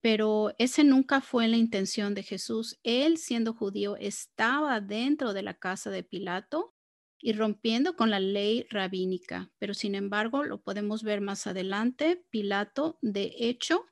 Pero 0.00 0.54
ese 0.58 0.84
nunca 0.84 1.20
fue 1.20 1.46
la 1.48 1.56
intención 1.56 2.14
de 2.14 2.22
Jesús. 2.22 2.78
Él, 2.82 3.18
siendo 3.18 3.52
judío, 3.54 3.96
estaba 3.96 4.80
dentro 4.80 5.34
de 5.34 5.42
la 5.42 5.54
casa 5.54 5.90
de 5.90 6.02
Pilato 6.02 6.74
y 7.18 7.32
rompiendo 7.34 7.96
con 7.96 8.10
la 8.10 8.20
ley 8.20 8.66
rabínica. 8.70 9.50
Pero 9.58 9.74
sin 9.74 9.94
embargo, 9.94 10.42
lo 10.44 10.62
podemos 10.62 11.02
ver 11.02 11.20
más 11.20 11.46
adelante, 11.46 12.24
Pilato, 12.30 12.98
de 13.02 13.34
hecho, 13.38 13.86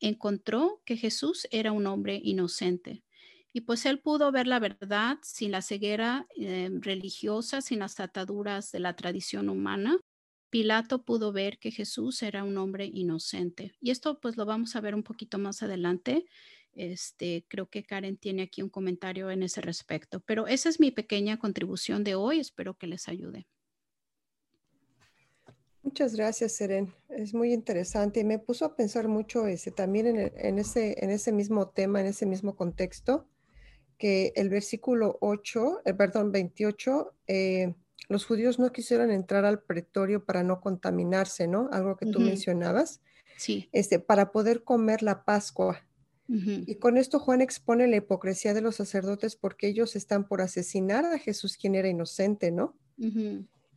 encontró 0.00 0.80
que 0.84 0.96
Jesús 0.96 1.48
era 1.50 1.72
un 1.72 1.86
hombre 1.86 2.20
inocente. 2.22 3.02
Y 3.52 3.62
pues 3.62 3.86
él 3.86 3.98
pudo 4.00 4.30
ver 4.30 4.46
la 4.46 4.60
verdad 4.60 5.18
sin 5.22 5.50
la 5.50 5.62
ceguera 5.62 6.26
eh, 6.36 6.70
religiosa, 6.80 7.60
sin 7.62 7.80
las 7.80 7.98
ataduras 7.98 8.70
de 8.70 8.78
la 8.78 8.94
tradición 8.94 9.48
humana, 9.48 9.98
Pilato 10.50 11.04
pudo 11.04 11.32
ver 11.32 11.58
que 11.58 11.70
Jesús 11.70 12.22
era 12.22 12.44
un 12.44 12.56
hombre 12.56 12.86
inocente. 12.86 13.72
Y 13.80 13.90
esto 13.90 14.20
pues 14.20 14.36
lo 14.36 14.46
vamos 14.46 14.76
a 14.76 14.80
ver 14.80 14.94
un 14.94 15.02
poquito 15.02 15.38
más 15.38 15.62
adelante. 15.62 16.24
Este, 16.74 17.44
creo 17.48 17.68
que 17.68 17.84
Karen 17.84 18.16
tiene 18.16 18.42
aquí 18.42 18.62
un 18.62 18.68
comentario 18.68 19.30
en 19.30 19.42
ese 19.42 19.60
respecto, 19.60 20.20
pero 20.20 20.46
esa 20.46 20.68
es 20.68 20.78
mi 20.78 20.90
pequeña 20.90 21.38
contribución 21.38 22.04
de 22.04 22.14
hoy. 22.14 22.38
Espero 22.38 22.74
que 22.74 22.86
les 22.86 23.08
ayude. 23.08 23.46
Muchas 25.82 26.14
gracias, 26.14 26.52
Seren. 26.52 26.92
Es 27.08 27.34
muy 27.34 27.52
interesante 27.52 28.20
y 28.20 28.24
me 28.24 28.38
puso 28.38 28.64
a 28.66 28.76
pensar 28.76 29.08
mucho 29.08 29.46
ese, 29.46 29.70
también 29.70 30.06
en, 30.06 30.58
ese, 30.58 31.02
en 31.02 31.10
ese 31.10 31.32
mismo 31.32 31.70
tema, 31.70 32.00
en 32.00 32.06
ese 32.08 32.26
mismo 32.26 32.56
contexto, 32.56 33.26
que 33.96 34.32
el 34.36 34.50
versículo 34.50 35.18
8, 35.20 35.82
el, 35.84 35.92
eh, 35.92 35.96
perdón, 35.96 36.30
28, 36.30 37.14
eh, 37.26 37.74
los 38.08 38.24
judíos 38.24 38.58
no 38.58 38.72
quisieron 38.72 39.10
entrar 39.10 39.44
al 39.44 39.62
pretorio 39.62 40.24
para 40.24 40.42
no 40.42 40.60
contaminarse, 40.60 41.46
¿no? 41.46 41.68
Algo 41.72 41.96
que 41.96 42.06
tú 42.06 42.20
mencionabas. 42.20 43.00
Sí. 43.36 43.68
Este, 43.72 43.98
para 43.98 44.32
poder 44.32 44.64
comer 44.64 45.02
la 45.02 45.24
Pascua. 45.24 45.84
Y 46.30 46.74
con 46.74 46.98
esto 46.98 47.18
Juan 47.18 47.40
expone 47.40 47.86
la 47.86 47.96
hipocresía 47.96 48.52
de 48.52 48.60
los 48.60 48.76
sacerdotes 48.76 49.34
porque 49.34 49.66
ellos 49.66 49.96
están 49.96 50.28
por 50.28 50.42
asesinar 50.42 51.06
a 51.06 51.18
Jesús, 51.18 51.56
quien 51.56 51.74
era 51.74 51.88
inocente, 51.88 52.50
¿no? 52.50 52.76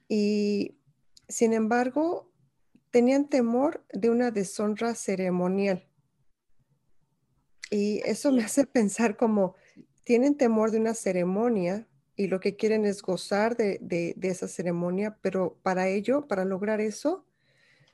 Y 0.09 0.75
sin 1.29 1.53
embargo, 1.53 2.29
tenían 2.89 3.29
temor 3.29 3.85
de 3.93 4.09
una 4.09 4.31
deshonra 4.31 4.95
ceremonial. 4.95 5.87
Y 7.69 8.01
eso 8.03 8.33
me 8.33 8.43
hace 8.43 8.65
pensar 8.65 9.15
como, 9.15 9.55
tienen 10.03 10.35
temor 10.35 10.71
de 10.71 10.79
una 10.79 10.93
ceremonia, 10.93 11.87
y 12.21 12.27
lo 12.27 12.39
que 12.39 12.55
quieren 12.55 12.85
es 12.85 13.01
gozar 13.01 13.57
de, 13.57 14.15
esa 14.21 14.47
ceremonia, 14.47 15.17
pero 15.21 15.57
para 15.63 15.87
ello, 15.87 16.27
para 16.27 16.45
lograr 16.45 16.79
eso, 16.79 17.25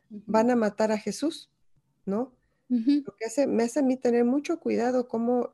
van 0.10 0.51
a 0.51 0.57
matar 0.57 0.91
a 0.91 0.98
Jesús, 0.98 1.50
¿no? 2.05 2.34
Lo 2.67 3.15
que 3.15 3.25
hace, 3.25 3.48
me 3.48 3.63
hace 3.63 3.79
a 3.79 3.84
mí 3.84 3.96
tener 3.96 4.25
mucho 4.25 4.60
cuidado 4.60 5.07
como 5.07 5.53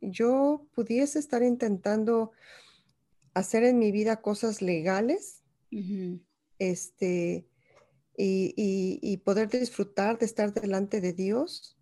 yo 0.00 0.64
pudiese 0.76 1.18
estar 1.18 1.42
intentando 1.42 2.30
hacer 3.34 3.64
en 3.64 3.80
mi 3.80 3.90
vida 3.90 4.22
cosas 4.22 4.62
legales, 4.62 5.42
este, 6.60 7.48
y, 8.16 8.54
y, 9.02 9.16
poder 9.18 9.48
disfrutar 9.48 10.20
de 10.20 10.26
estar 10.26 10.54
delante 10.54 11.00
de 11.00 11.12
Dios, 11.12 11.76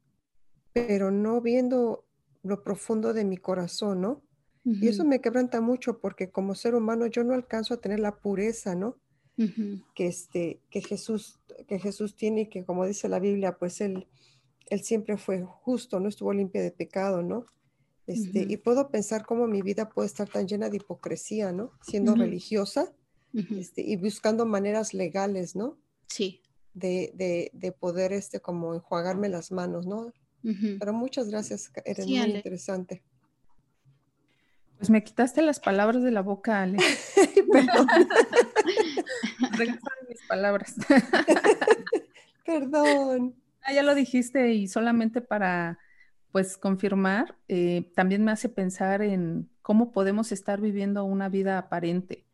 pero 0.73 1.11
no 1.11 1.43
viendo 1.43 2.07
lo 2.43 2.63
profundo 2.63 3.13
de 3.13 3.27
mi 3.27 3.37
corazón, 3.37 4.01
¿no? 4.01 4.23
Y 4.65 4.87
eso 4.87 5.05
me 5.05 5.21
quebranta 5.21 5.61
mucho 5.61 5.99
porque 5.99 6.31
como 6.31 6.55
ser 6.55 6.77
humano 6.77 7.07
yo 7.07 7.25
no 7.25 7.35
alcanzo 7.35 7.75
a 7.75 7.81
tener 7.81 7.99
la 7.99 8.17
pureza, 8.17 8.75
¿no? 8.77 8.97
que, 9.95 10.07
este, 10.07 10.61
que, 10.71 10.83
Jesús, 10.83 11.41
que 11.67 11.79
Jesús 11.79 12.15
tiene 12.15 12.43
y 12.43 12.47
que 12.47 12.65
como 12.65 12.87
dice 12.87 13.09
la 13.09 13.19
Biblia, 13.19 13.57
pues 13.59 13.81
él, 13.81 14.07
él 14.69 14.83
siempre 14.83 15.17
fue 15.17 15.43
justo, 15.43 16.01
no 16.01 16.09
estuvo 16.09 16.33
limpia 16.33 16.63
de 16.63 16.71
pecado, 16.71 17.23
¿no? 17.23 17.47
Este, 18.07 18.47
Y 18.49 18.57
puedo 18.57 18.91
pensar 18.91 19.25
cómo 19.25 19.47
mi 19.47 19.63
vida 19.63 19.89
puede 19.89 20.07
estar 20.07 20.29
tan 20.29 20.47
llena 20.47 20.69
de 20.69 20.77
hipocresía, 20.77 21.53
¿no? 21.53 21.73
Siendo 21.83 22.15
religiosa 22.15 22.93
este, 23.33 23.83
y 23.83 23.97
buscando 23.97 24.45
maneras 24.45 24.93
legales, 24.93 25.57
¿no? 25.57 25.79
Sí. 26.09 26.43
De, 26.75 27.13
de, 27.15 27.51
de, 27.55 27.73
poder, 27.73 28.13
este, 28.13 28.41
como 28.41 28.75
enjuagarme 28.75 29.29
las 29.29 29.53
manos, 29.53 29.87
¿no? 29.87 30.13
Pero 30.43 30.93
muchas 30.93 31.29
gracias, 31.31 31.71
eres 31.85 32.07
muy 32.07 32.19
interesante. 32.19 33.05
Pues 34.83 34.91
me 34.91 35.05
quitaste 35.05 35.43
las 35.43 35.61
palabras 35.61 36.03
de 36.03 36.11
la 36.11 36.23
boca, 36.23 36.61
Ale. 36.61 36.79
Perdón. 37.53 37.87
Regresaron 39.53 40.09
mis 40.09 40.21
palabras. 40.27 40.75
Perdón. 42.45 43.37
Ah, 43.63 43.73
ya 43.73 43.85
lo 43.85 43.95
dijiste 43.95 44.55
y 44.55 44.67
solamente 44.67 45.21
para 45.21 45.79
pues 46.33 46.59
confirmar, 46.59 47.39
eh, 47.47 47.93
también 47.95 48.25
me 48.25 48.33
hace 48.33 48.49
pensar 48.49 49.03
en 49.03 49.49
cómo 49.63 49.93
podemos 49.93 50.33
estar 50.33 50.61
viviendo 50.61 51.05
una 51.05 51.29
vida 51.29 51.59
aparente, 51.59 52.27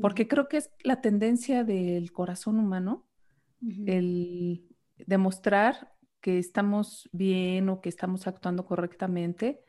porque 0.00 0.26
creo 0.26 0.48
que 0.48 0.56
es 0.56 0.70
la 0.82 1.02
tendencia 1.02 1.64
del 1.64 2.12
corazón 2.12 2.58
humano 2.58 3.06
el 3.84 4.64
demostrar 4.96 5.92
que 6.22 6.38
estamos 6.38 7.10
bien 7.12 7.68
o 7.68 7.82
que 7.82 7.90
estamos 7.90 8.26
actuando 8.26 8.64
correctamente, 8.64 9.62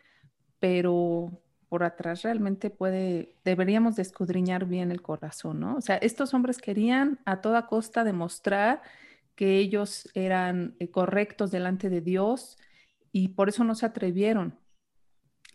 pero 0.59 1.41
por 1.71 1.85
atrás 1.85 2.23
realmente 2.23 2.69
puede, 2.69 3.33
deberíamos 3.45 3.95
de 3.95 4.01
escudriñar 4.01 4.65
bien 4.65 4.91
el 4.91 5.01
corazón, 5.01 5.61
¿no? 5.61 5.77
O 5.77 5.79
sea, 5.79 5.95
estos 5.95 6.33
hombres 6.33 6.57
querían 6.57 7.21
a 7.23 7.39
toda 7.39 7.67
costa 7.67 8.03
demostrar 8.03 8.81
que 9.35 9.57
ellos 9.59 10.09
eran 10.13 10.75
eh, 10.79 10.91
correctos 10.91 11.49
delante 11.49 11.89
de 11.89 12.01
Dios 12.01 12.57
y 13.13 13.29
por 13.29 13.47
eso 13.47 13.63
no 13.63 13.75
se 13.75 13.85
atrevieron 13.85 14.59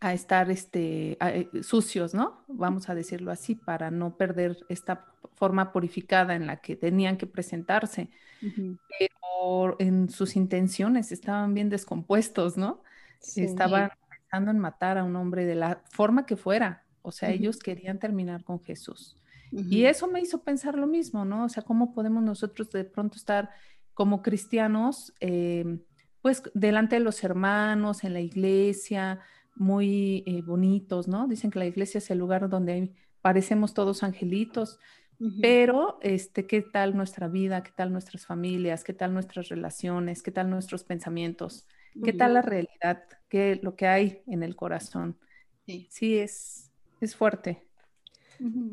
a 0.00 0.14
estar 0.14 0.50
este, 0.50 1.18
eh, 1.20 1.50
sucios, 1.62 2.14
¿no? 2.14 2.42
Vamos 2.48 2.88
a 2.88 2.94
decirlo 2.94 3.30
así, 3.30 3.54
para 3.54 3.90
no 3.90 4.16
perder 4.16 4.56
esta 4.70 5.04
forma 5.34 5.70
purificada 5.70 6.34
en 6.34 6.46
la 6.46 6.62
que 6.62 6.76
tenían 6.76 7.18
que 7.18 7.26
presentarse. 7.26 8.08
Pero 8.40 9.76
en 9.80 10.08
sus 10.08 10.34
intenciones 10.34 11.12
estaban 11.12 11.52
bien 11.52 11.68
descompuestos, 11.68 12.56
¿no? 12.56 12.82
Estaban 13.20 13.90
pensando 14.36 14.50
en 14.50 14.58
matar 14.58 14.98
a 14.98 15.04
un 15.04 15.16
hombre 15.16 15.46
de 15.46 15.54
la 15.54 15.80
forma 15.90 16.26
que 16.26 16.36
fuera. 16.36 16.84
O 17.02 17.10
sea, 17.10 17.30
ellos 17.30 17.58
querían 17.58 17.98
terminar 17.98 18.44
con 18.44 18.60
Jesús. 18.60 19.16
Y 19.52 19.84
eso 19.84 20.08
me 20.08 20.20
hizo 20.20 20.42
pensar 20.42 20.76
lo 20.76 20.86
mismo, 20.86 21.24
¿no? 21.24 21.44
O 21.44 21.48
sea, 21.48 21.62
¿cómo 21.62 21.94
podemos 21.94 22.22
nosotros 22.22 22.70
de 22.70 22.84
pronto 22.84 23.16
estar 23.16 23.48
como 23.94 24.20
cristianos, 24.20 25.14
eh, 25.20 25.78
pues 26.20 26.42
delante 26.52 26.96
de 26.96 27.00
los 27.00 27.24
hermanos, 27.24 28.04
en 28.04 28.12
la 28.12 28.20
iglesia, 28.20 29.20
muy 29.54 30.24
eh, 30.26 30.42
bonitos, 30.42 31.08
¿no? 31.08 31.28
Dicen 31.28 31.50
que 31.50 31.60
la 31.60 31.66
iglesia 31.66 31.98
es 31.98 32.10
el 32.10 32.18
lugar 32.18 32.50
donde 32.50 32.92
parecemos 33.22 33.72
todos 33.72 34.02
angelitos, 34.02 34.78
pero 35.40 35.98
este, 36.02 36.46
¿qué 36.46 36.60
tal 36.60 36.94
nuestra 36.94 37.28
vida? 37.28 37.62
¿Qué 37.62 37.70
tal 37.74 37.90
nuestras 37.90 38.26
familias? 38.26 38.84
¿Qué 38.84 38.92
tal 38.92 39.14
nuestras 39.14 39.48
relaciones? 39.48 40.22
¿Qué 40.22 40.30
tal 40.30 40.50
nuestros 40.50 40.84
pensamientos? 40.84 41.66
¿Qué 42.04 42.12
tal 42.12 42.34
la 42.34 42.42
realidad? 42.42 43.04
¿Qué 43.28 43.58
lo 43.62 43.76
que 43.76 43.86
hay 43.86 44.22
en 44.26 44.42
el 44.42 44.56
corazón? 44.56 45.18
Sí, 45.90 46.18
es, 46.18 46.70
es 47.00 47.16
fuerte. 47.16 47.66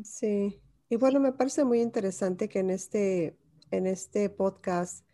Sí. 0.04 0.60
Y 0.88 0.96
bueno, 0.96 1.20
me 1.20 1.32
parece 1.32 1.64
muy 1.64 1.80
interesante 1.80 2.48
que 2.48 2.60
en 2.60 2.70
este, 2.70 3.36
en 3.70 3.86
este 3.86 4.30
podcast, 4.30 5.04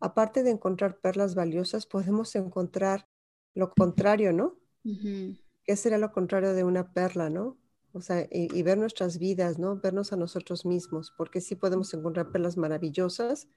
aparte 0.00 0.42
de 0.42 0.50
encontrar 0.50 1.00
perlas 1.00 1.34
valiosas, 1.34 1.86
podemos 1.86 2.34
encontrar 2.36 3.08
lo 3.54 3.72
contrario, 3.72 4.32
¿no? 4.32 4.56
¿Qué 5.64 5.76
sería 5.76 5.98
lo 5.98 6.12
contrario 6.12 6.54
de 6.54 6.64
una 6.64 6.92
perla, 6.92 7.28
no? 7.28 7.58
O 7.92 8.00
sea, 8.00 8.26
y, 8.30 8.62
ver 8.62 8.78
nuestras 8.78 9.18
vidas, 9.18 9.58
¿no? 9.58 9.80
Vernos 9.80 10.12
a 10.12 10.16
nosotros 10.16 10.64
mismos, 10.64 11.12
porque 11.16 11.40
sí 11.40 11.56
podemos 11.56 11.92
encontrar 11.92 12.30
perlas 12.30 12.56
maravillosas, 12.56 13.48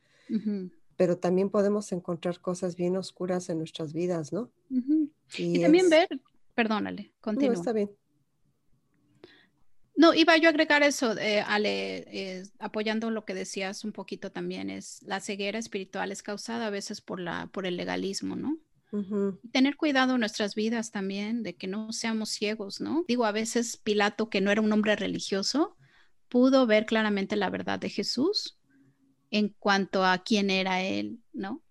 pero 0.97 1.17
también 1.17 1.49
podemos 1.49 1.91
encontrar 1.91 2.41
cosas 2.41 2.75
bien 2.75 2.97
oscuras 2.97 3.49
en 3.49 3.59
nuestras 3.59 3.93
vidas, 3.93 4.33
¿no? 4.33 4.51
Y, 5.37 5.61
también 5.61 5.89
ver, 5.89 6.07
perdónale, 6.53 7.13
continúa. 7.21 7.53
No, 7.53 7.59
está 7.59 7.73
bien. 7.73 7.91
No, 9.95 10.13
iba 10.13 10.35
yo 10.37 10.47
a 10.47 10.51
agregar 10.51 10.83
eso, 10.83 11.17
eh, 11.17 11.41
Ale, 11.41 11.97
eh, 12.07 12.43
apoyando 12.59 13.11
lo 13.11 13.25
que 13.25 13.33
decías 13.33 13.83
un 13.83 13.91
poquito 13.91 14.31
también, 14.31 14.69
es 14.69 15.03
la 15.03 15.19
ceguera 15.19 15.59
espiritual 15.59 16.11
es 16.11 16.23
causada 16.23 16.67
a 16.67 16.71
veces 16.71 17.01
por, 17.01 17.19
la, 17.19 17.47
por 17.51 17.65
el 17.65 17.77
legalismo, 17.77 18.35
¿no? 18.35 18.57
Tener 19.53 19.77
cuidado 19.77 20.15
en 20.15 20.19
nuestras 20.19 20.53
vidas 20.53 20.91
también, 20.91 21.43
de 21.43 21.55
que 21.55 21.67
no 21.67 21.93
seamos 21.93 22.29
ciegos, 22.29 22.81
¿no? 22.81 23.05
Digo, 23.07 23.25
a 23.25 23.31
veces 23.31 23.77
Pilato, 23.77 24.29
que 24.29 24.41
no 24.41 24.51
era 24.51 24.59
un 24.59 24.73
hombre 24.73 24.97
religioso, 24.97 25.77
pudo 26.27 26.65
ver 26.65 26.85
claramente 26.85 27.37
la 27.37 27.49
verdad 27.49 27.79
de 27.79 27.89
Jesús 27.89 28.57
en 29.29 29.49
cuanto 29.59 30.03
a 30.03 30.17
quién 30.23 30.49
era 30.49 30.81
él, 30.81 31.19
¿no? 31.31 31.61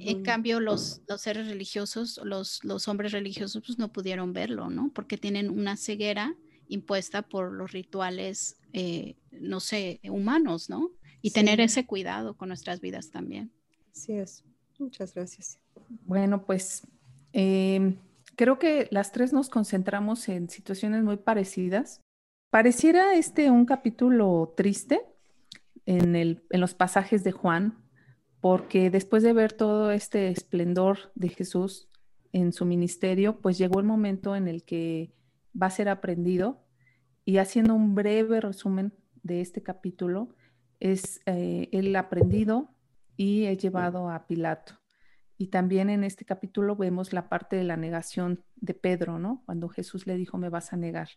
En 0.00 0.22
cambio, 0.22 0.60
los, 0.60 1.00
los 1.08 1.20
seres 1.20 1.48
religiosos, 1.48 2.20
los, 2.22 2.62
los 2.64 2.88
hombres 2.88 3.12
religiosos, 3.12 3.62
pues 3.64 3.78
no 3.78 3.92
pudieron 3.92 4.32
verlo, 4.32 4.68
¿no? 4.68 4.90
Porque 4.94 5.16
tienen 5.16 5.50
una 5.50 5.76
ceguera 5.76 6.34
impuesta 6.68 7.22
por 7.22 7.52
los 7.52 7.72
rituales, 7.72 8.58
eh, 8.72 9.16
no 9.30 9.60
sé, 9.60 10.00
humanos, 10.04 10.68
¿no? 10.68 10.90
Y 11.22 11.30
tener 11.30 11.60
ese 11.60 11.86
cuidado 11.86 12.36
con 12.36 12.48
nuestras 12.48 12.80
vidas 12.80 13.10
también. 13.10 13.50
Así 13.92 14.12
es. 14.12 14.44
Muchas 14.78 15.14
gracias. 15.14 15.58
Bueno, 16.04 16.44
pues 16.44 16.86
em, 17.32 17.96
creo 18.36 18.58
que 18.58 18.88
las 18.90 19.10
tres 19.12 19.32
nos 19.32 19.48
concentramos 19.48 20.28
en 20.28 20.48
situaciones 20.48 21.02
muy 21.02 21.16
parecidas. 21.16 22.00
Pareciera 22.50 23.14
este 23.14 23.50
un 23.50 23.64
capítulo 23.64 24.54
triste 24.56 25.02
en, 25.86 26.14
el, 26.14 26.44
en 26.50 26.60
los 26.60 26.74
pasajes 26.74 27.24
de 27.24 27.32
Juan, 27.32 27.76
porque 28.40 28.90
después 28.90 29.22
de 29.22 29.32
ver 29.32 29.52
todo 29.52 29.90
este 29.90 30.28
esplendor 30.28 31.12
de 31.14 31.28
Jesús 31.28 31.88
en 32.32 32.52
su 32.52 32.64
ministerio, 32.64 33.40
pues 33.40 33.58
llegó 33.58 33.80
el 33.80 33.86
momento 33.86 34.36
en 34.36 34.48
el 34.48 34.64
que 34.64 35.12
va 35.60 35.66
a 35.66 35.70
ser 35.70 35.88
aprendido. 35.88 36.64
Y 37.24 37.38
haciendo 37.38 37.74
un 37.74 37.94
breve 37.94 38.40
resumen 38.40 38.94
de 39.22 39.40
este 39.40 39.62
capítulo, 39.62 40.34
es 40.80 41.20
eh, 41.26 41.68
el 41.72 41.94
aprendido 41.96 42.70
y 43.16 43.46
he 43.46 43.56
llevado 43.56 44.08
a 44.08 44.26
Pilato. 44.26 44.74
Y 45.36 45.48
también 45.48 45.90
en 45.90 46.04
este 46.04 46.24
capítulo 46.24 46.76
vemos 46.76 47.12
la 47.12 47.28
parte 47.28 47.56
de 47.56 47.64
la 47.64 47.76
negación 47.76 48.44
de 48.56 48.74
Pedro, 48.74 49.18
¿no? 49.18 49.42
Cuando 49.46 49.68
Jesús 49.68 50.06
le 50.06 50.16
dijo, 50.16 50.38
me 50.38 50.48
vas 50.48 50.72
a 50.72 50.76
negar, 50.76 51.08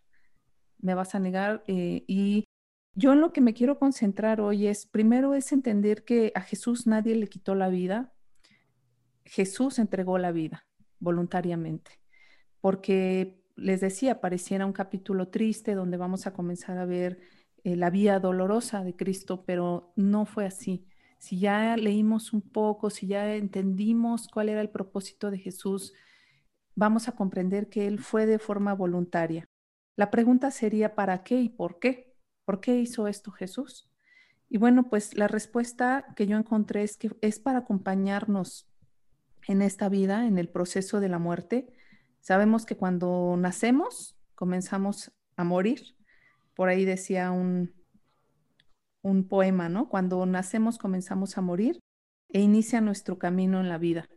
me 0.80 0.94
vas 0.94 1.16
a 1.16 1.20
negar. 1.20 1.64
Eh, 1.68 2.04
y 2.08 2.46
yo 2.94 3.14
en 3.14 3.22
lo 3.22 3.34
que 3.34 3.42
me 3.42 3.54
quiero 3.54 3.80
concentrar 3.80 4.42
hoy 4.42 4.68
es, 4.68 4.86
primero 4.86 5.34
es 5.34 5.52
entender 5.52 6.04
que 6.04 6.32
a 6.36 6.42
Jesús 6.42 6.88
nadie 6.88 7.16
le 7.16 7.28
quitó 7.28 7.56
la 7.56 7.70
vida, 7.70 8.14
Jesús 9.26 9.80
entregó 9.80 10.18
la 10.18 10.32
vida 10.32 10.66
voluntariamente, 11.00 12.00
porque 12.60 13.42
les 13.56 13.82
decía, 13.82 14.22
pareciera 14.22 14.66
un 14.66 14.74
capítulo 14.74 15.30
triste 15.30 15.76
donde 15.76 15.98
vamos 15.98 16.28
a 16.28 16.34
comenzar 16.34 16.78
a 16.78 16.86
ver 16.86 17.20
eh, 17.64 17.76
la 17.76 17.90
vía 17.90 18.20
dolorosa 18.20 18.84
de 18.84 18.96
Cristo, 18.96 19.44
pero 19.46 19.94
no 19.96 20.26
fue 20.26 20.46
así 20.46 20.88
si 21.22 21.38
ya 21.38 21.78
leímos 21.78 22.34
un 22.34 22.42
poco, 22.42 22.90
si 22.90 23.06
ya 23.06 23.36
entendimos 23.36 24.28
cuál 24.28 24.50
era 24.50 24.60
el 24.60 24.72
propósito 24.72 25.30
de 25.30 25.38
Jesús, 25.38 25.94
vamos 26.74 27.08
a 27.08 27.12
comprender 27.12 27.70
que 27.70 27.86
Él 27.86 28.00
fue 28.00 28.26
de 28.26 28.40
forma 28.40 28.74
voluntaria. 28.74 29.48
La 29.96 30.10
pregunta 30.10 30.50
sería, 30.50 30.96
¿para 30.96 31.24
qué 31.24 31.40
y 31.40 31.50
por 31.50 31.78
qué? 31.78 32.11
¿Por 32.52 32.60
qué 32.60 32.78
hizo 32.78 33.08
esto 33.08 33.32
Jesús? 33.32 33.90
Y 34.50 34.58
bueno, 34.58 34.90
pues 34.90 35.16
la 35.16 35.30
respuesta 35.30 36.06
que 36.18 36.28
yo 36.28 36.36
encontré 36.36 36.84
es 36.84 36.98
que 36.98 37.10
es 37.22 37.40
para 37.40 37.60
acompañarnos 37.60 38.70
en 39.48 39.62
esta 39.62 39.88
vida, 39.88 40.28
en 40.28 40.38
el 40.38 40.50
proceso 40.50 41.00
de 41.00 41.08
la 41.08 41.18
muerte. 41.18 41.72
Sabemos 42.20 42.66
que 42.66 42.76
cuando 42.76 43.38
nacemos 43.38 44.18
comenzamos 44.36 45.14
a 45.38 45.46
morir. 45.46 45.96
Por 46.54 46.68
ahí 46.68 46.84
decía 46.84 47.32
un, 47.32 47.74
un 49.02 49.30
poema, 49.30 49.70
¿no? 49.70 49.88
Cuando 49.88 50.26
nacemos 50.26 50.78
comenzamos 50.78 51.38
a 51.38 51.42
morir 51.42 51.80
e 52.28 52.42
inicia 52.42 52.82
nuestro 52.82 53.18
camino 53.18 53.62
en 53.62 53.70
la 53.70 53.78
vida. 53.78 54.10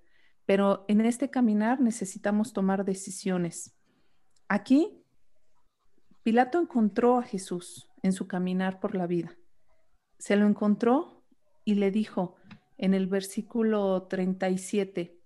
Pero 0.44 0.87
en 0.88 1.03
este 1.03 1.31
caminar 1.31 1.81
necesitamos 1.81 2.53
tomar 2.53 2.85
decisiones. 2.85 3.77
Aquí, 4.49 5.04
Pilato 6.24 6.60
encontró 6.60 7.18
a 7.18 7.22
Jesús 7.22 7.88
en 8.02 8.12
su 8.12 8.26
caminar 8.26 8.80
por 8.80 8.96
la 8.96 9.06
vida. 9.06 9.37
Se 10.18 10.34
lo 10.34 10.46
encontró 10.48 11.22
y 11.64 11.74
le 11.74 11.92
dijo 11.92 12.34
en 12.76 12.92
el 12.92 13.06
versículo 13.06 14.08
37, 14.08 15.20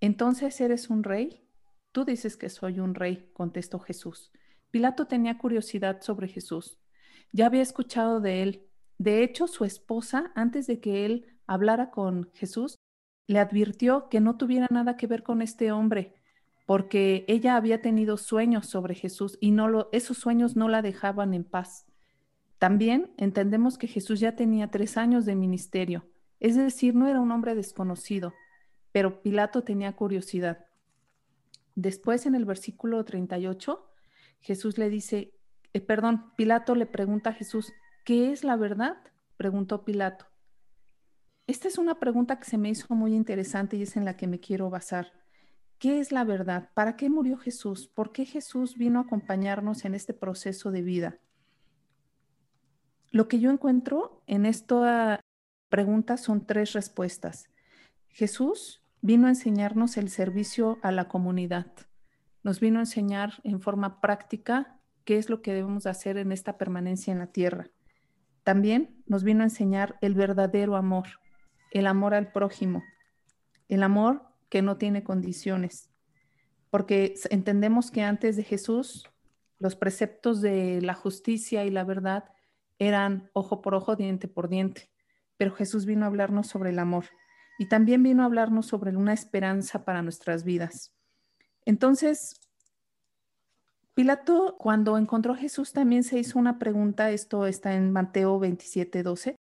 entonces 0.00 0.60
eres 0.60 0.88
un 0.88 1.02
rey. 1.02 1.48
Tú 1.90 2.04
dices 2.04 2.36
que 2.36 2.48
soy 2.48 2.78
un 2.78 2.94
rey, 2.94 3.28
contestó 3.32 3.80
Jesús. 3.80 4.30
Pilato 4.70 5.06
tenía 5.06 5.36
curiosidad 5.38 6.00
sobre 6.02 6.28
Jesús. 6.28 6.78
Ya 7.32 7.46
había 7.46 7.62
escuchado 7.62 8.20
de 8.20 8.42
él 8.42 8.68
de 8.98 9.22
hecho, 9.22 9.46
su 9.48 9.64
esposa, 9.64 10.32
antes 10.34 10.66
de 10.66 10.80
que 10.80 11.04
él 11.04 11.26
hablara 11.46 11.90
con 11.90 12.30
Jesús, 12.34 12.78
le 13.26 13.38
advirtió 13.38 14.08
que 14.08 14.20
no 14.20 14.36
tuviera 14.36 14.68
nada 14.70 14.96
que 14.96 15.06
ver 15.06 15.22
con 15.22 15.42
este 15.42 15.72
hombre, 15.72 16.14
porque 16.66 17.24
ella 17.28 17.56
había 17.56 17.82
tenido 17.82 18.16
sueños 18.16 18.66
sobre 18.66 18.94
Jesús 18.94 19.38
y 19.40 19.50
no 19.50 19.88
esos 19.92 20.18
sueños 20.18 20.56
no 20.56 20.68
la 20.68 20.82
dejaban 20.82 21.34
en 21.34 21.44
paz. 21.44 21.86
También 22.58 23.12
entendemos 23.18 23.76
que 23.78 23.86
Jesús 23.86 24.20
ya 24.20 24.36
tenía 24.36 24.70
tres 24.70 24.96
años 24.96 25.26
de 25.26 25.34
ministerio, 25.34 26.06
es 26.40 26.56
decir, 26.56 26.94
no 26.94 27.08
era 27.08 27.20
un 27.20 27.30
hombre 27.30 27.54
desconocido, 27.54 28.32
pero 28.92 29.22
Pilato 29.22 29.62
tenía 29.64 29.94
curiosidad. 29.94 30.66
Después, 31.74 32.26
en 32.26 32.34
el 32.34 32.44
versículo 32.44 33.04
38, 33.04 33.84
Jesús 34.40 34.78
le 34.78 34.88
dice, 34.88 35.34
eh, 35.72 35.80
perdón, 35.80 36.32
Pilato 36.36 36.74
le 36.74 36.86
pregunta 36.86 37.30
a 37.30 37.34
Jesús, 37.34 37.72
¿Qué 38.04 38.32
es 38.32 38.44
la 38.44 38.56
verdad? 38.56 38.98
preguntó 39.38 39.82
Pilato. 39.82 40.26
Esta 41.46 41.68
es 41.68 41.78
una 41.78 41.98
pregunta 41.98 42.38
que 42.38 42.44
se 42.44 42.58
me 42.58 42.68
hizo 42.68 42.94
muy 42.94 43.14
interesante 43.14 43.78
y 43.78 43.82
es 43.82 43.96
en 43.96 44.04
la 44.04 44.16
que 44.16 44.26
me 44.26 44.40
quiero 44.40 44.68
basar. 44.68 45.23
¿Qué 45.84 46.00
es 46.00 46.12
la 46.12 46.24
verdad? 46.24 46.70
¿Para 46.72 46.96
qué 46.96 47.10
murió 47.10 47.36
Jesús? 47.36 47.88
¿Por 47.88 48.10
qué 48.10 48.24
Jesús 48.24 48.78
vino 48.78 48.98
a 48.98 49.02
acompañarnos 49.02 49.84
en 49.84 49.94
este 49.94 50.14
proceso 50.14 50.70
de 50.70 50.80
vida? 50.80 51.18
Lo 53.10 53.28
que 53.28 53.38
yo 53.38 53.50
encuentro 53.50 54.22
en 54.26 54.46
esta 54.46 55.20
pregunta 55.68 56.16
son 56.16 56.46
tres 56.46 56.72
respuestas. 56.72 57.50
Jesús 58.08 58.82
vino 59.02 59.26
a 59.26 59.28
enseñarnos 59.28 59.98
el 59.98 60.08
servicio 60.08 60.78
a 60.80 60.90
la 60.90 61.06
comunidad. 61.06 61.66
nos 62.42 62.60
vino 62.60 62.78
a 62.78 62.84
enseñar 62.84 63.42
en 63.44 63.60
forma 63.60 64.00
práctica 64.00 64.80
qué 65.04 65.18
es 65.18 65.28
lo 65.28 65.42
que 65.42 65.52
debemos 65.52 65.84
hacer 65.84 66.16
en 66.16 66.32
esta 66.32 66.56
permanencia 66.56 67.12
en 67.12 67.18
la 67.18 67.26
tierra. 67.26 67.68
También 68.42 69.02
nos 69.04 69.22
vino 69.22 69.42
a 69.42 69.48
enseñar 69.48 69.98
el 70.00 70.14
verdadero 70.14 70.76
amor, 70.76 71.08
el 71.72 71.86
amor 71.86 72.14
al 72.14 72.32
prójimo, 72.32 72.82
el 73.68 73.82
amor 73.82 74.33
que 74.54 74.62
no 74.62 74.76
tiene 74.76 75.02
condiciones, 75.02 75.90
porque 76.70 77.16
entendemos 77.30 77.90
que 77.90 78.02
antes 78.02 78.36
de 78.36 78.44
Jesús 78.44 79.10
los 79.58 79.74
preceptos 79.74 80.40
de 80.42 80.80
la 80.80 80.94
justicia 80.94 81.64
y 81.64 81.70
la 81.70 81.82
verdad 81.82 82.26
eran 82.78 83.28
ojo 83.32 83.62
por 83.62 83.74
ojo, 83.74 83.96
diente 83.96 84.28
por 84.28 84.48
diente, 84.48 84.92
pero 85.38 85.52
Jesús 85.56 85.86
vino 85.86 86.04
a 86.04 86.06
hablarnos 86.06 86.46
sobre 86.46 86.70
el 86.70 86.78
amor 86.78 87.06
y 87.58 87.66
también 87.66 88.04
vino 88.04 88.22
a 88.22 88.26
hablarnos 88.26 88.66
sobre 88.66 88.96
una 88.96 89.12
esperanza 89.12 89.84
para 89.84 90.02
nuestras 90.02 90.44
vidas. 90.44 90.94
Entonces, 91.64 92.40
Pilato, 93.94 94.54
cuando 94.56 94.98
encontró 94.98 95.32
a 95.32 95.36
Jesús, 95.36 95.72
también 95.72 96.04
se 96.04 96.20
hizo 96.20 96.38
una 96.38 96.60
pregunta, 96.60 97.10
esto 97.10 97.48
está 97.48 97.74
en 97.74 97.90
Mateo 97.90 98.38
27, 98.38 99.02
12. 99.02 99.34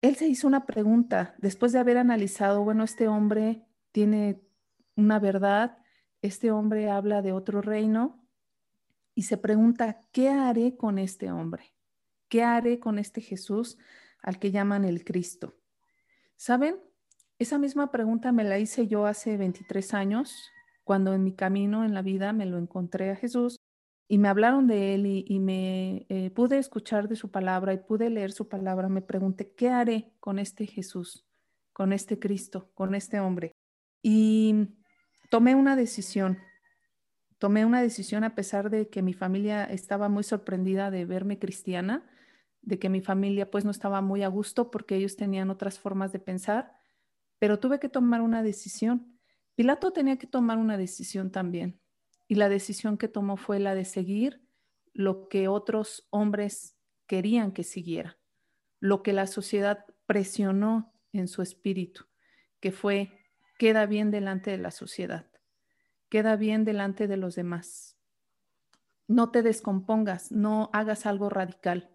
Él 0.00 0.14
se 0.14 0.28
hizo 0.28 0.46
una 0.46 0.64
pregunta 0.64 1.34
después 1.38 1.72
de 1.72 1.80
haber 1.80 1.98
analizado, 1.98 2.62
bueno, 2.62 2.84
este 2.84 3.08
hombre 3.08 3.66
tiene 3.90 4.40
una 5.00 5.18
verdad, 5.18 5.78
este 6.22 6.50
hombre 6.50 6.90
habla 6.90 7.22
de 7.22 7.32
otro 7.32 7.62
reino 7.62 8.22
y 9.14 9.22
se 9.22 9.38
pregunta, 9.38 10.02
¿qué 10.12 10.28
haré 10.28 10.76
con 10.76 10.98
este 10.98 11.32
hombre? 11.32 11.72
¿Qué 12.28 12.44
haré 12.44 12.78
con 12.78 12.98
este 12.98 13.20
Jesús 13.20 13.78
al 14.22 14.38
que 14.38 14.50
llaman 14.50 14.84
el 14.84 15.04
Cristo? 15.04 15.54
¿Saben? 16.36 16.76
Esa 17.38 17.58
misma 17.58 17.90
pregunta 17.90 18.32
me 18.32 18.44
la 18.44 18.58
hice 18.58 18.86
yo 18.86 19.06
hace 19.06 19.36
23 19.38 19.94
años, 19.94 20.50
cuando 20.84 21.14
en 21.14 21.24
mi 21.24 21.32
camino 21.34 21.84
en 21.84 21.94
la 21.94 22.02
vida 22.02 22.32
me 22.32 22.44
lo 22.44 22.58
encontré 22.58 23.10
a 23.10 23.16
Jesús 23.16 23.56
y 24.06 24.18
me 24.18 24.28
hablaron 24.28 24.66
de 24.66 24.94
él 24.94 25.06
y, 25.06 25.38
me 25.38 26.04
eh, 26.08 26.30
pude 26.30 26.58
escuchar 26.58 27.08
de 27.08 27.16
su 27.16 27.30
palabra 27.30 27.72
y 27.72 27.78
pude 27.78 28.10
leer 28.10 28.32
su 28.32 28.48
palabra, 28.48 28.88
me 28.88 29.02
pregunté, 29.02 29.52
¿qué 29.54 29.70
haré 29.70 30.12
con 30.20 30.38
este 30.38 30.66
Jesús, 30.66 31.24
con 31.72 31.92
este 31.92 32.18
Cristo, 32.18 32.70
con 32.74 32.94
este 32.94 33.20
hombre? 33.20 33.54
Y 34.02 34.68
tomé 35.30 35.54
una 35.54 35.76
decisión. 35.76 36.38
Tomé 37.38 37.64
una 37.64 37.80
decisión 37.80 38.24
a 38.24 38.34
pesar 38.34 38.68
de 38.68 38.90
que 38.90 39.00
mi 39.00 39.14
familia 39.14 39.64
estaba 39.64 40.10
muy 40.10 40.24
sorprendida 40.24 40.90
de 40.90 41.06
verme 41.06 41.38
cristiana, 41.38 42.10
de 42.60 42.78
que 42.78 42.90
mi 42.90 43.00
familia 43.00 43.50
pues 43.50 43.64
no 43.64 43.70
estaba 43.70 44.02
muy 44.02 44.22
a 44.22 44.28
gusto 44.28 44.70
porque 44.70 44.96
ellos 44.96 45.16
tenían 45.16 45.48
otras 45.48 45.78
formas 45.78 46.12
de 46.12 46.18
pensar, 46.18 46.76
pero 47.38 47.58
tuve 47.58 47.80
que 47.80 47.88
tomar 47.88 48.20
una 48.20 48.42
decisión. 48.42 49.18
Pilato 49.54 49.92
tenía 49.92 50.18
que 50.18 50.26
tomar 50.26 50.58
una 50.58 50.76
decisión 50.76 51.30
también 51.30 51.80
y 52.28 52.34
la 52.34 52.48
decisión 52.48 52.98
que 52.98 53.08
tomó 53.08 53.38
fue 53.38 53.58
la 53.58 53.74
de 53.74 53.86
seguir 53.86 54.42
lo 54.92 55.28
que 55.28 55.48
otros 55.48 56.06
hombres 56.10 56.76
querían 57.06 57.52
que 57.52 57.64
siguiera, 57.64 58.18
lo 58.80 59.02
que 59.02 59.12
la 59.12 59.26
sociedad 59.26 59.86
presionó 60.06 60.92
en 61.12 61.28
su 61.28 61.40
espíritu, 61.40 62.04
que 62.60 62.72
fue, 62.72 63.19
queda 63.60 63.84
bien 63.84 64.10
delante 64.10 64.50
de 64.50 64.56
la 64.56 64.70
sociedad, 64.70 65.26
queda 66.08 66.36
bien 66.36 66.64
delante 66.64 67.06
de 67.06 67.18
los 67.18 67.34
demás. 67.34 67.98
No 69.06 69.30
te 69.30 69.42
descompongas, 69.42 70.32
no 70.32 70.70
hagas 70.72 71.04
algo 71.04 71.28
radical. 71.28 71.90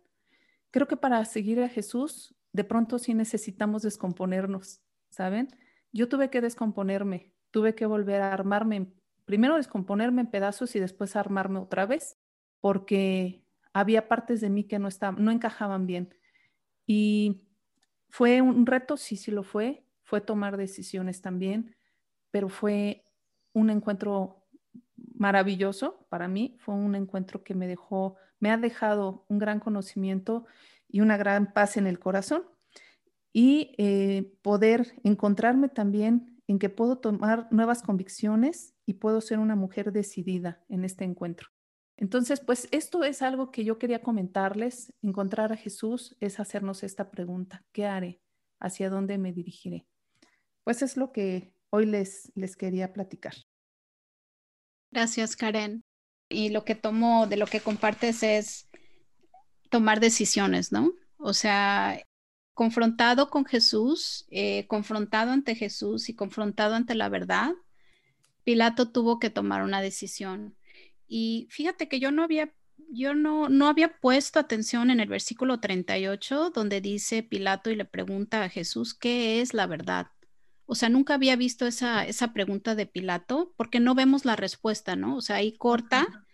Creo 0.70 0.88
que 0.88 0.96
para 0.96 1.26
seguir 1.26 1.60
a 1.64 1.68
Jesús, 1.68 2.36
de 2.54 2.66
pronto 2.66 3.00
sí 3.00 3.16
necesitamos 3.16 3.82
descomponernos, 3.82 4.84
¿saben? 5.10 5.48
Yo 5.92 6.08
tuve 6.08 6.30
que 6.30 6.40
descomponerme, 6.40 7.34
tuve 7.50 7.74
que 7.74 7.88
volver 7.88 8.22
a 8.22 8.32
armarme 8.32 8.94
primero 9.26 9.56
descomponerme 9.56 10.22
en 10.22 10.30
pedazos 10.30 10.76
y 10.76 10.80
después 10.80 11.16
armarme 11.16 11.58
otra 11.58 11.88
vez, 11.88 12.20
porque 12.62 13.44
había 13.74 14.08
partes 14.08 14.40
de 14.40 14.52
mí 14.52 14.66
que 14.66 14.78
no, 14.78 14.88
estaban, 14.88 15.26
no 15.26 15.32
encajaban 15.32 15.88
bien. 15.88 16.14
Y 16.86 17.42
fue 18.10 18.44
un 18.44 18.68
reto, 18.68 18.98
sí, 18.98 19.18
sí 19.18 19.32
lo 19.32 19.42
fue, 19.42 19.84
fue 20.06 20.22
tomar 20.22 20.56
decisiones 20.56 21.22
también, 21.22 21.76
pero 22.32 22.48
fue 22.48 23.04
un 23.54 23.70
encuentro 23.70 24.46
maravilloso 25.16 26.06
para 26.10 26.28
mí, 26.28 26.58
fue 26.60 26.76
un 26.76 26.96
encuentro 26.96 27.44
que 27.44 27.56
me 27.56 27.68
dejó, 27.68 28.16
me 28.40 28.52
ha 28.52 28.58
dejado 28.58 29.26
un 29.28 29.40
gran 29.40 29.60
conocimiento 29.60 30.46
y 30.88 31.02
una 31.02 31.18
gran 31.18 31.52
paz 31.54 31.78
en 31.78 31.88
el 31.88 32.00
corazón 32.00 32.44
y 33.34 33.74
eh, 33.78 34.34
poder 34.42 34.94
encontrarme 35.04 35.68
también 35.70 36.42
en 36.48 36.60
que 36.60 36.70
puedo 36.70 37.00
tomar 37.00 37.48
nuevas 37.52 37.82
convicciones 37.82 38.76
y 38.86 38.94
puedo 38.94 39.20
ser 39.20 39.40
una 39.40 39.56
mujer 39.56 39.92
decidida 39.92 40.64
en 40.70 40.86
este 40.86 41.04
encuentro. 41.04 41.50
Entonces, 41.98 42.40
pues 42.40 42.68
esto 42.72 43.04
es 43.04 43.22
algo 43.22 43.52
que 43.52 43.64
yo 43.64 43.80
quería 43.80 44.02
comentarles. 44.02 44.94
Encontrar 45.02 45.54
a 45.54 45.58
Jesús 45.58 46.16
es 46.20 46.40
hacernos 46.40 46.84
esta 46.84 47.10
pregunta, 47.10 47.64
¿qué 47.72 47.86
haré? 47.86 48.22
¿Hacia 48.60 48.90
dónde 48.90 49.18
me 49.18 49.34
dirigiré? 49.34 49.86
Pues 50.66 50.82
es 50.82 50.98
lo 50.98 51.14
que 51.14 51.54
hoy 51.70 51.86
les, 51.86 52.32
les 52.36 52.58
quería 52.58 52.92
platicar. 52.92 53.36
Gracias, 54.92 55.36
Karen. 55.38 55.84
Y 56.28 56.50
lo 56.50 56.66
que 56.66 56.76
tomo 56.76 57.28
de 57.28 57.38
lo 57.38 57.46
que 57.46 57.62
compartes 57.62 58.24
es 58.24 58.68
tomar 59.70 60.00
decisiones, 60.00 60.72
¿no? 60.72 60.92
O 61.18 61.34
sea, 61.34 62.02
confrontado 62.56 63.30
con 63.30 63.46
Jesús, 63.46 64.26
eh, 64.32 64.66
confrontado 64.68 65.32
ante 65.32 65.54
Jesús 65.54 66.10
y 66.10 66.16
confrontado 66.16 66.74
ante 66.74 66.96
la 66.96 67.10
verdad, 67.10 67.52
Pilato 68.44 68.90
tuvo 68.92 69.20
que 69.20 69.30
tomar 69.30 69.62
una 69.62 69.82
decisión. 69.82 70.58
Y 71.08 71.48
fíjate 71.52 71.88
que 71.88 72.00
yo 72.00 72.12
no 72.12 72.24
había, 72.24 72.52
yo 72.90 73.14
no, 73.14 73.50
no 73.50 73.68
había 73.68 74.00
puesto 74.00 74.40
atención 74.40 74.90
en 74.90 75.00
el 75.00 75.10
versículo 75.10 75.60
38, 75.60 76.50
donde 76.50 76.82
dice 76.82 77.22
Pilato 77.22 77.70
y 77.70 77.76
le 77.76 77.86
pregunta 77.86 78.44
a 78.44 78.50
Jesús, 78.50 78.96
¿qué 78.96 79.42
es 79.42 79.54
la 79.54 79.68
verdad? 79.68 80.08
O 80.66 80.76
sea, 80.76 80.90
nunca 80.90 81.16
había 81.16 81.36
visto 81.36 81.68
esa, 81.68 82.06
esa 82.06 82.34
pregunta 82.34 82.76
de 82.76 82.86
Pilato 82.86 83.54
porque 83.58 83.80
no 83.80 83.96
vemos 83.96 84.26
la 84.26 84.36
respuesta, 84.36 84.96
¿no? 84.96 85.18
O 85.18 85.22
sea, 85.22 85.38
ahí 85.38 85.54
corta 85.58 86.26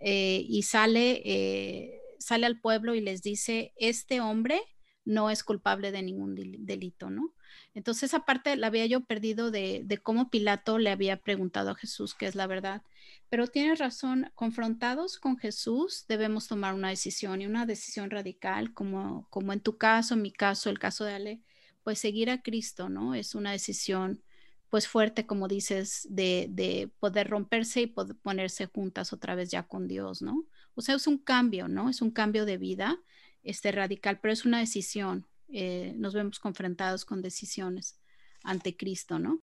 eh, 0.00 0.44
y 0.48 0.62
sale, 0.62 1.22
eh, 1.24 2.00
sale 2.18 2.46
al 2.46 2.60
pueblo 2.60 2.94
y 2.94 3.00
les 3.00 3.22
dice, 3.22 3.72
este 3.76 4.20
hombre 4.20 4.60
no 5.04 5.30
es 5.30 5.42
culpable 5.44 5.92
de 5.92 6.02
ningún 6.02 6.34
delito, 6.34 7.10
¿no? 7.10 7.34
Entonces 7.74 8.04
esa 8.04 8.24
parte 8.24 8.56
la 8.56 8.68
había 8.68 8.86
yo 8.86 9.04
perdido 9.04 9.50
de, 9.50 9.86
cómo 10.02 10.30
Pilato 10.30 10.78
le 10.78 10.90
había 10.90 11.16
preguntado 11.16 11.70
a 11.70 11.74
Jesús 11.74 12.14
qué 12.14 12.26
es 12.26 12.34
la 12.34 12.46
verdad. 12.46 12.82
Pero 13.28 13.46
tienes 13.46 13.78
razón, 13.78 14.30
confrontados 14.34 15.18
con 15.18 15.38
Jesús 15.38 16.04
debemos 16.08 16.48
tomar 16.48 16.74
una 16.74 16.90
decisión 16.90 17.40
y 17.40 17.46
una 17.46 17.66
decisión 17.66 18.10
radical, 18.10 18.72
como, 18.74 19.26
como 19.30 19.52
en 19.52 19.60
tu 19.60 19.78
caso, 19.78 20.14
en 20.14 20.22
mi 20.22 20.32
caso, 20.32 20.70
el 20.70 20.78
caso 20.78 21.04
de 21.04 21.14
Ale, 21.14 21.40
pues 21.82 21.98
seguir 21.98 22.30
a 22.30 22.42
Cristo, 22.42 22.88
¿no? 22.88 23.14
Es 23.14 23.34
una 23.34 23.52
decisión 23.52 24.22
pues 24.70 24.88
fuerte, 24.88 25.26
como 25.26 25.48
dices, 25.48 26.06
de, 26.08 26.46
de 26.50 26.90
poder 26.98 27.28
romperse 27.28 27.82
y 27.82 27.86
poder 27.86 28.16
ponerse 28.16 28.66
juntas 28.66 29.12
otra 29.12 29.34
vez 29.34 29.50
ya 29.50 29.64
con 29.64 29.86
Dios, 29.86 30.22
¿no? 30.22 30.46
O 30.74 30.80
sea, 30.80 30.94
es 30.94 31.06
un 31.06 31.18
cambio, 31.18 31.68
¿no? 31.68 31.90
Es 31.90 32.00
un 32.00 32.10
cambio 32.10 32.46
de 32.46 32.56
vida 32.56 32.98
este, 33.42 33.70
radical, 33.72 34.18
pero 34.20 34.32
es 34.32 34.46
una 34.46 34.60
decisión. 34.60 35.26
Eh, 35.48 35.92
nos 35.96 36.14
vemos 36.14 36.38
confrontados 36.38 37.04
con 37.04 37.20
decisiones 37.20 38.00
ante 38.42 38.76
Cristo, 38.76 39.18
¿no? 39.18 39.40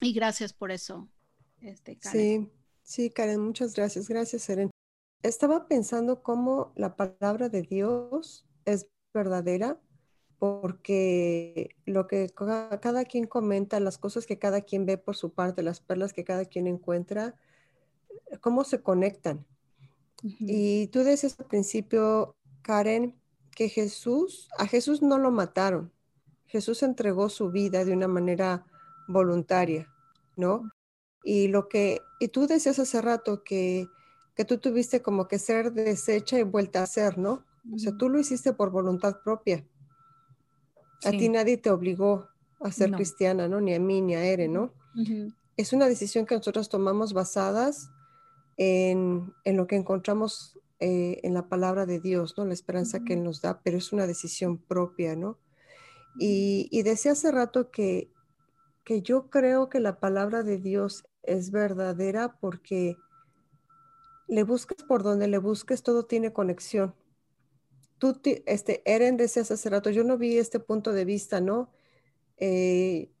Y 0.00 0.12
gracias 0.12 0.52
por 0.52 0.72
eso, 0.72 1.08
este, 1.60 1.96
Karen. 1.96 2.50
Sí, 2.50 2.52
sí, 2.82 3.10
Karen, 3.10 3.40
muchas 3.40 3.74
gracias. 3.74 4.08
Gracias, 4.08 4.42
Seren. 4.42 4.70
Estaba 5.22 5.68
pensando 5.68 6.24
cómo 6.24 6.72
la 6.74 6.96
palabra 6.96 7.48
de 7.48 7.62
Dios 7.62 8.44
es 8.64 8.88
verdadera, 9.14 9.80
porque 10.42 11.76
lo 11.86 12.08
que 12.08 12.28
cada 12.34 13.04
quien 13.04 13.28
comenta, 13.28 13.78
las 13.78 13.96
cosas 13.96 14.26
que 14.26 14.40
cada 14.40 14.62
quien 14.62 14.86
ve 14.86 14.98
por 14.98 15.14
su 15.14 15.30
parte, 15.30 15.62
las 15.62 15.78
perlas 15.78 16.12
que 16.12 16.24
cada 16.24 16.46
quien 16.46 16.66
encuentra, 16.66 17.36
cómo 18.40 18.64
se 18.64 18.82
conectan. 18.82 19.46
Y 20.20 20.88
tú 20.88 21.04
decías 21.04 21.38
al 21.38 21.46
principio, 21.46 22.34
Karen, 22.62 23.14
que 23.54 23.68
Jesús, 23.68 24.48
a 24.58 24.66
Jesús 24.66 25.00
no 25.00 25.16
lo 25.16 25.30
mataron. 25.30 25.92
Jesús 26.46 26.82
entregó 26.82 27.28
su 27.28 27.52
vida 27.52 27.84
de 27.84 27.92
una 27.92 28.08
manera 28.08 28.66
voluntaria, 29.06 29.94
¿no? 30.36 30.72
Y 31.22 31.46
lo 31.46 31.68
que, 31.68 32.00
y 32.18 32.26
tú 32.26 32.48
decías 32.48 32.80
hace 32.80 33.00
rato 33.00 33.44
que, 33.44 33.86
que 34.34 34.44
tú 34.44 34.58
tuviste 34.58 35.02
como 35.02 35.28
que 35.28 35.38
ser 35.38 35.72
deshecha 35.72 36.36
y 36.40 36.42
vuelta 36.42 36.82
a 36.82 36.86
ser, 36.86 37.16
¿no? 37.16 37.44
O 37.72 37.78
sea, 37.78 37.96
tú 37.96 38.08
lo 38.08 38.18
hiciste 38.18 38.52
por 38.52 38.72
voluntad 38.72 39.22
propia. 39.22 39.64
A 41.04 41.10
ti 41.10 41.28
nadie 41.28 41.56
te 41.56 41.70
obligó 41.70 42.28
a 42.60 42.70
ser 42.70 42.92
cristiana, 42.92 43.48
¿no? 43.48 43.60
Ni 43.60 43.74
a 43.74 43.80
mí, 43.80 44.00
ni 44.00 44.14
a 44.14 44.24
Ere, 44.24 44.48
¿no? 44.48 44.72
Es 45.56 45.72
una 45.72 45.88
decisión 45.88 46.26
que 46.26 46.36
nosotros 46.36 46.68
tomamos 46.68 47.12
basadas 47.12 47.90
en, 48.56 49.32
en, 49.44 49.56
lo 49.56 49.66
que 49.66 49.76
encontramos 49.76 50.58
eh, 50.80 51.20
en 51.22 51.34
la 51.34 51.48
palabra 51.48 51.86
de 51.86 52.00
Dios, 52.00 52.34
¿no? 52.36 52.44
La 52.44 52.54
esperanza 52.54 53.00
que 53.04 53.14
Él 53.14 53.24
nos 53.24 53.40
da, 53.40 53.60
pero 53.62 53.78
es 53.78 53.92
una 53.92 54.06
decisión 54.06 54.58
propia, 54.58 55.16
¿no? 55.16 55.38
Y, 56.18 56.68
y 56.70 56.82
decía 56.82 57.12
hace 57.12 57.30
rato 57.30 57.70
que, 57.70 58.10
que 58.84 59.02
yo 59.02 59.30
creo 59.30 59.68
que 59.68 59.80
la 59.80 59.98
palabra 59.98 60.42
de 60.42 60.58
Dios 60.58 61.04
es 61.22 61.50
verdadera 61.50 62.36
porque 62.40 62.96
le 64.28 64.44
busques 64.44 64.82
por 64.82 65.02
donde 65.02 65.28
le 65.28 65.38
busques, 65.38 65.82
todo 65.82 66.04
tiene 66.04 66.32
conexión. 66.32 66.94
Tú, 68.02 68.20
este, 68.46 68.82
Eren, 68.84 69.16
decías 69.16 69.52
hace 69.52 69.70
rato, 69.70 69.88
yo 69.88 70.02
no 70.02 70.18
vi 70.18 70.36
este 70.36 70.58
punto 70.58 70.92
de 70.92 71.04
vista, 71.04 71.40
¿no? 71.40 71.70
Eh, 72.36 73.12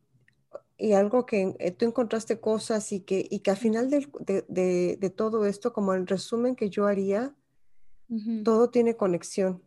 y 0.76 0.94
algo 0.94 1.24
que 1.24 1.54
eh, 1.60 1.70
tú 1.70 1.84
encontraste 1.84 2.40
cosas 2.40 2.90
y 2.90 2.98
que, 2.98 3.24
y 3.30 3.38
que 3.38 3.52
al 3.52 3.56
final 3.58 3.88
de, 3.88 5.14
todo 5.16 5.46
esto, 5.46 5.72
como 5.72 5.94
el 5.94 6.08
resumen 6.08 6.56
que 6.56 6.68
yo 6.68 6.88
haría, 6.88 7.32
todo 8.42 8.70
tiene 8.70 8.96
conexión. 8.96 9.62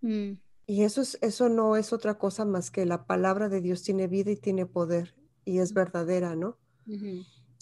Mm. 0.00 0.32
Y 0.66 0.82
eso, 0.82 1.00
es, 1.00 1.16
eso 1.20 1.48
no 1.48 1.76
es 1.76 1.92
otra 1.92 2.18
cosa 2.18 2.44
más 2.44 2.72
que 2.72 2.86
la 2.86 3.06
palabra 3.06 3.48
de 3.48 3.60
Dios 3.60 3.84
tiene 3.84 4.08
vida 4.08 4.32
y 4.32 4.36
tiene 4.36 4.66
poder 4.66 5.14
y 5.44 5.60
es 5.60 5.74
verdadera, 5.74 6.34
¿no? 6.34 6.58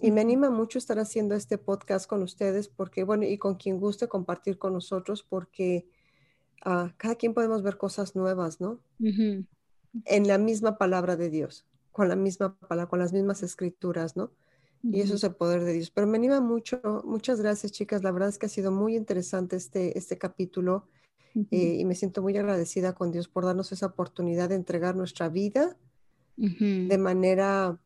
Y 0.00 0.10
me 0.10 0.22
anima 0.22 0.48
mucho 0.48 0.78
estar 0.78 0.98
haciendo 0.98 1.34
este 1.34 1.58
podcast 1.58 2.08
con 2.08 2.22
ustedes 2.22 2.68
porque, 2.68 3.04
bueno, 3.04 3.26
y 3.26 3.36
con 3.36 3.56
quien 3.56 3.78
guste 3.78 4.08
compartir 4.08 4.56
con 4.56 4.72
nosotros 4.72 5.22
porque 5.22 5.86
uh, 6.66 6.90
cada 6.96 7.14
quien 7.14 7.34
podemos 7.34 7.62
ver 7.62 7.76
cosas 7.76 8.16
nuevas, 8.16 8.60
¿no? 8.60 8.80
En 8.98 10.26
la 10.26 10.38
misma 10.38 10.78
palabra 10.78 11.16
de 11.16 11.30
Dios 11.30 11.66
con 11.98 12.08
la 12.08 12.14
misma 12.14 12.56
palabra, 12.56 12.88
con 12.88 13.00
las 13.00 13.12
mismas 13.12 13.42
escrituras, 13.42 14.16
¿no? 14.16 14.30
Y 14.84 15.00
eso 15.00 15.16
es 15.16 15.24
el 15.24 15.34
poder 15.34 15.64
de 15.64 15.72
Dios. 15.72 15.90
Pero 15.90 16.06
me 16.06 16.16
anima 16.16 16.40
mucho. 16.40 16.80
Muchas 17.04 17.40
gracias, 17.40 17.72
chicas. 17.72 18.04
La 18.04 18.12
verdad 18.12 18.28
es 18.28 18.38
que 18.38 18.46
ha 18.46 18.48
sido 18.48 18.70
muy 18.70 18.94
interesante 18.94 19.56
este, 19.56 19.98
este 19.98 20.16
capítulo 20.16 20.86
eh, 21.50 21.74
y 21.80 21.84
me 21.84 21.96
siento 21.96 22.22
muy 22.22 22.36
agradecida 22.36 22.92
con 22.94 23.10
Dios 23.10 23.26
por 23.26 23.44
darnos 23.44 23.72
esa 23.72 23.86
oportunidad 23.86 24.50
de 24.50 24.54
entregar 24.54 24.94
nuestra 24.94 25.28
vida 25.28 25.76
de 26.36 26.98
manera 26.98 27.80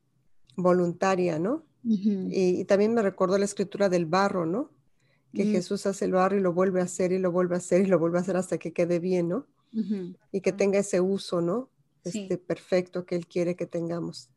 voluntaria, 0.57 1.39
¿no? 1.39 1.65
y, 1.83 2.67
también 2.67 2.93
me 2.93 3.01
recordó 3.01 3.39
la 3.39 3.47
escritura 3.47 3.89
del 3.89 4.05
barro, 4.05 4.45
¿no? 4.45 4.69
Que 5.35 5.45
mm. 5.45 5.53
Jesús 5.53 5.87
hace 5.87 6.05
el 6.05 6.13
barro 6.13 6.37
y 6.37 6.41
lo 6.41 6.53
vuelve 6.53 6.81
a 6.81 6.85
hacer 6.85 7.13
y 7.13 7.19
lo 7.19 7.33
vuelve 7.33 7.55
a 7.55 7.59
hacer 7.59 7.83
y 7.83 7.87
lo 7.87 7.99
vuelve 7.99 8.19
a 8.19 8.21
hacer 8.21 8.37
hasta 8.37 8.59
que 8.59 8.73
quede 8.73 8.99
bien, 8.99 9.29
¿no? 9.29 9.47
Y 10.33 10.43
que 10.43 10.53
tenga 10.53 10.79
ese 10.79 11.01
uso, 11.01 11.41
¿no? 11.41 11.71
este, 12.05 12.39
perfecto 12.39 13.05
que 13.05 13.17
Él 13.17 13.27
quiere 13.27 13.57
que 13.57 13.67
tengamos. 13.67 14.29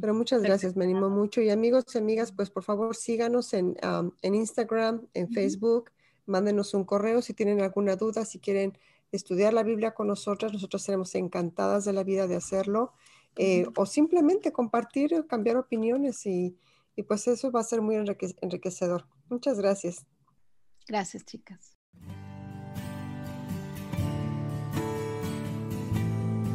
Pero 0.00 0.14
muchas 0.14 0.42
gracias, 0.42 0.74
me 0.74 0.84
animo 0.84 1.10
mucho. 1.10 1.42
Y 1.42 1.50
amigos 1.50 1.84
y 1.94 1.98
amigas, 1.98 2.32
pues 2.32 2.48
por 2.48 2.62
favor 2.62 2.96
síganos 2.96 3.52
en, 3.52 3.76
en 4.22 4.34
Instagram, 4.34 5.06
en 5.12 5.30
Facebook, 5.30 5.90
mándenos 6.24 6.72
un 6.72 6.84
correo 6.84 7.20
si 7.20 7.34
tienen 7.34 7.60
alguna 7.60 7.96
duda, 7.96 8.24
si 8.24 8.38
quieren 8.38 8.78
estudiar 9.12 9.52
la 9.52 9.62
Biblia 9.62 9.92
con 9.92 10.06
nosotras, 10.06 10.52
nosotros 10.54 10.82
seremos 10.82 11.14
encantadas 11.14 11.84
de 11.84 11.92
la 11.92 12.04
vida 12.04 12.26
de 12.26 12.36
hacerlo, 12.36 12.92
eh, 13.36 13.66
o 13.76 13.84
simplemente 13.84 14.50
compartir 14.50 15.26
cambiar 15.28 15.58
opiniones 15.58 16.24
y, 16.24 16.56
y, 16.96 17.02
pues 17.02 17.28
eso 17.28 17.52
va 17.52 17.60
a 17.60 17.64
ser 17.64 17.82
muy 17.82 17.96
enriquecedor. 17.96 19.06
Muchas 19.28 19.58
gracias. 19.58 20.06
Gracias, 20.90 21.24
chicas. 21.24 21.78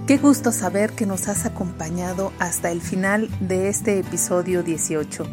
Qué 0.08 0.18
gusto 0.18 0.52
saber 0.52 0.92
que 0.92 1.06
nos 1.06 1.30
has 1.30 1.46
acompañado 1.46 2.34
hasta 2.38 2.70
el 2.70 2.82
final 2.82 3.30
de 3.40 3.70
este 3.70 3.98
episodio 3.98 4.62
18, 4.62 5.26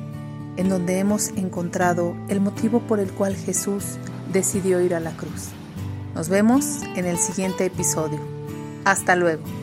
en 0.56 0.68
donde 0.68 1.00
hemos 1.00 1.30
encontrado 1.30 2.16
el 2.28 2.40
motivo 2.40 2.78
por 2.86 3.00
el 3.00 3.10
cual 3.10 3.34
Jesús 3.34 3.98
decidió 4.32 4.80
ir 4.80 4.94
a 4.94 5.00
la 5.00 5.10
cruz. 5.16 5.48
Nos 6.14 6.28
vemos 6.28 6.84
en 6.94 7.04
el 7.04 7.18
siguiente 7.18 7.64
episodio. 7.66 8.20
Hasta 8.84 9.16
luego. 9.16 9.61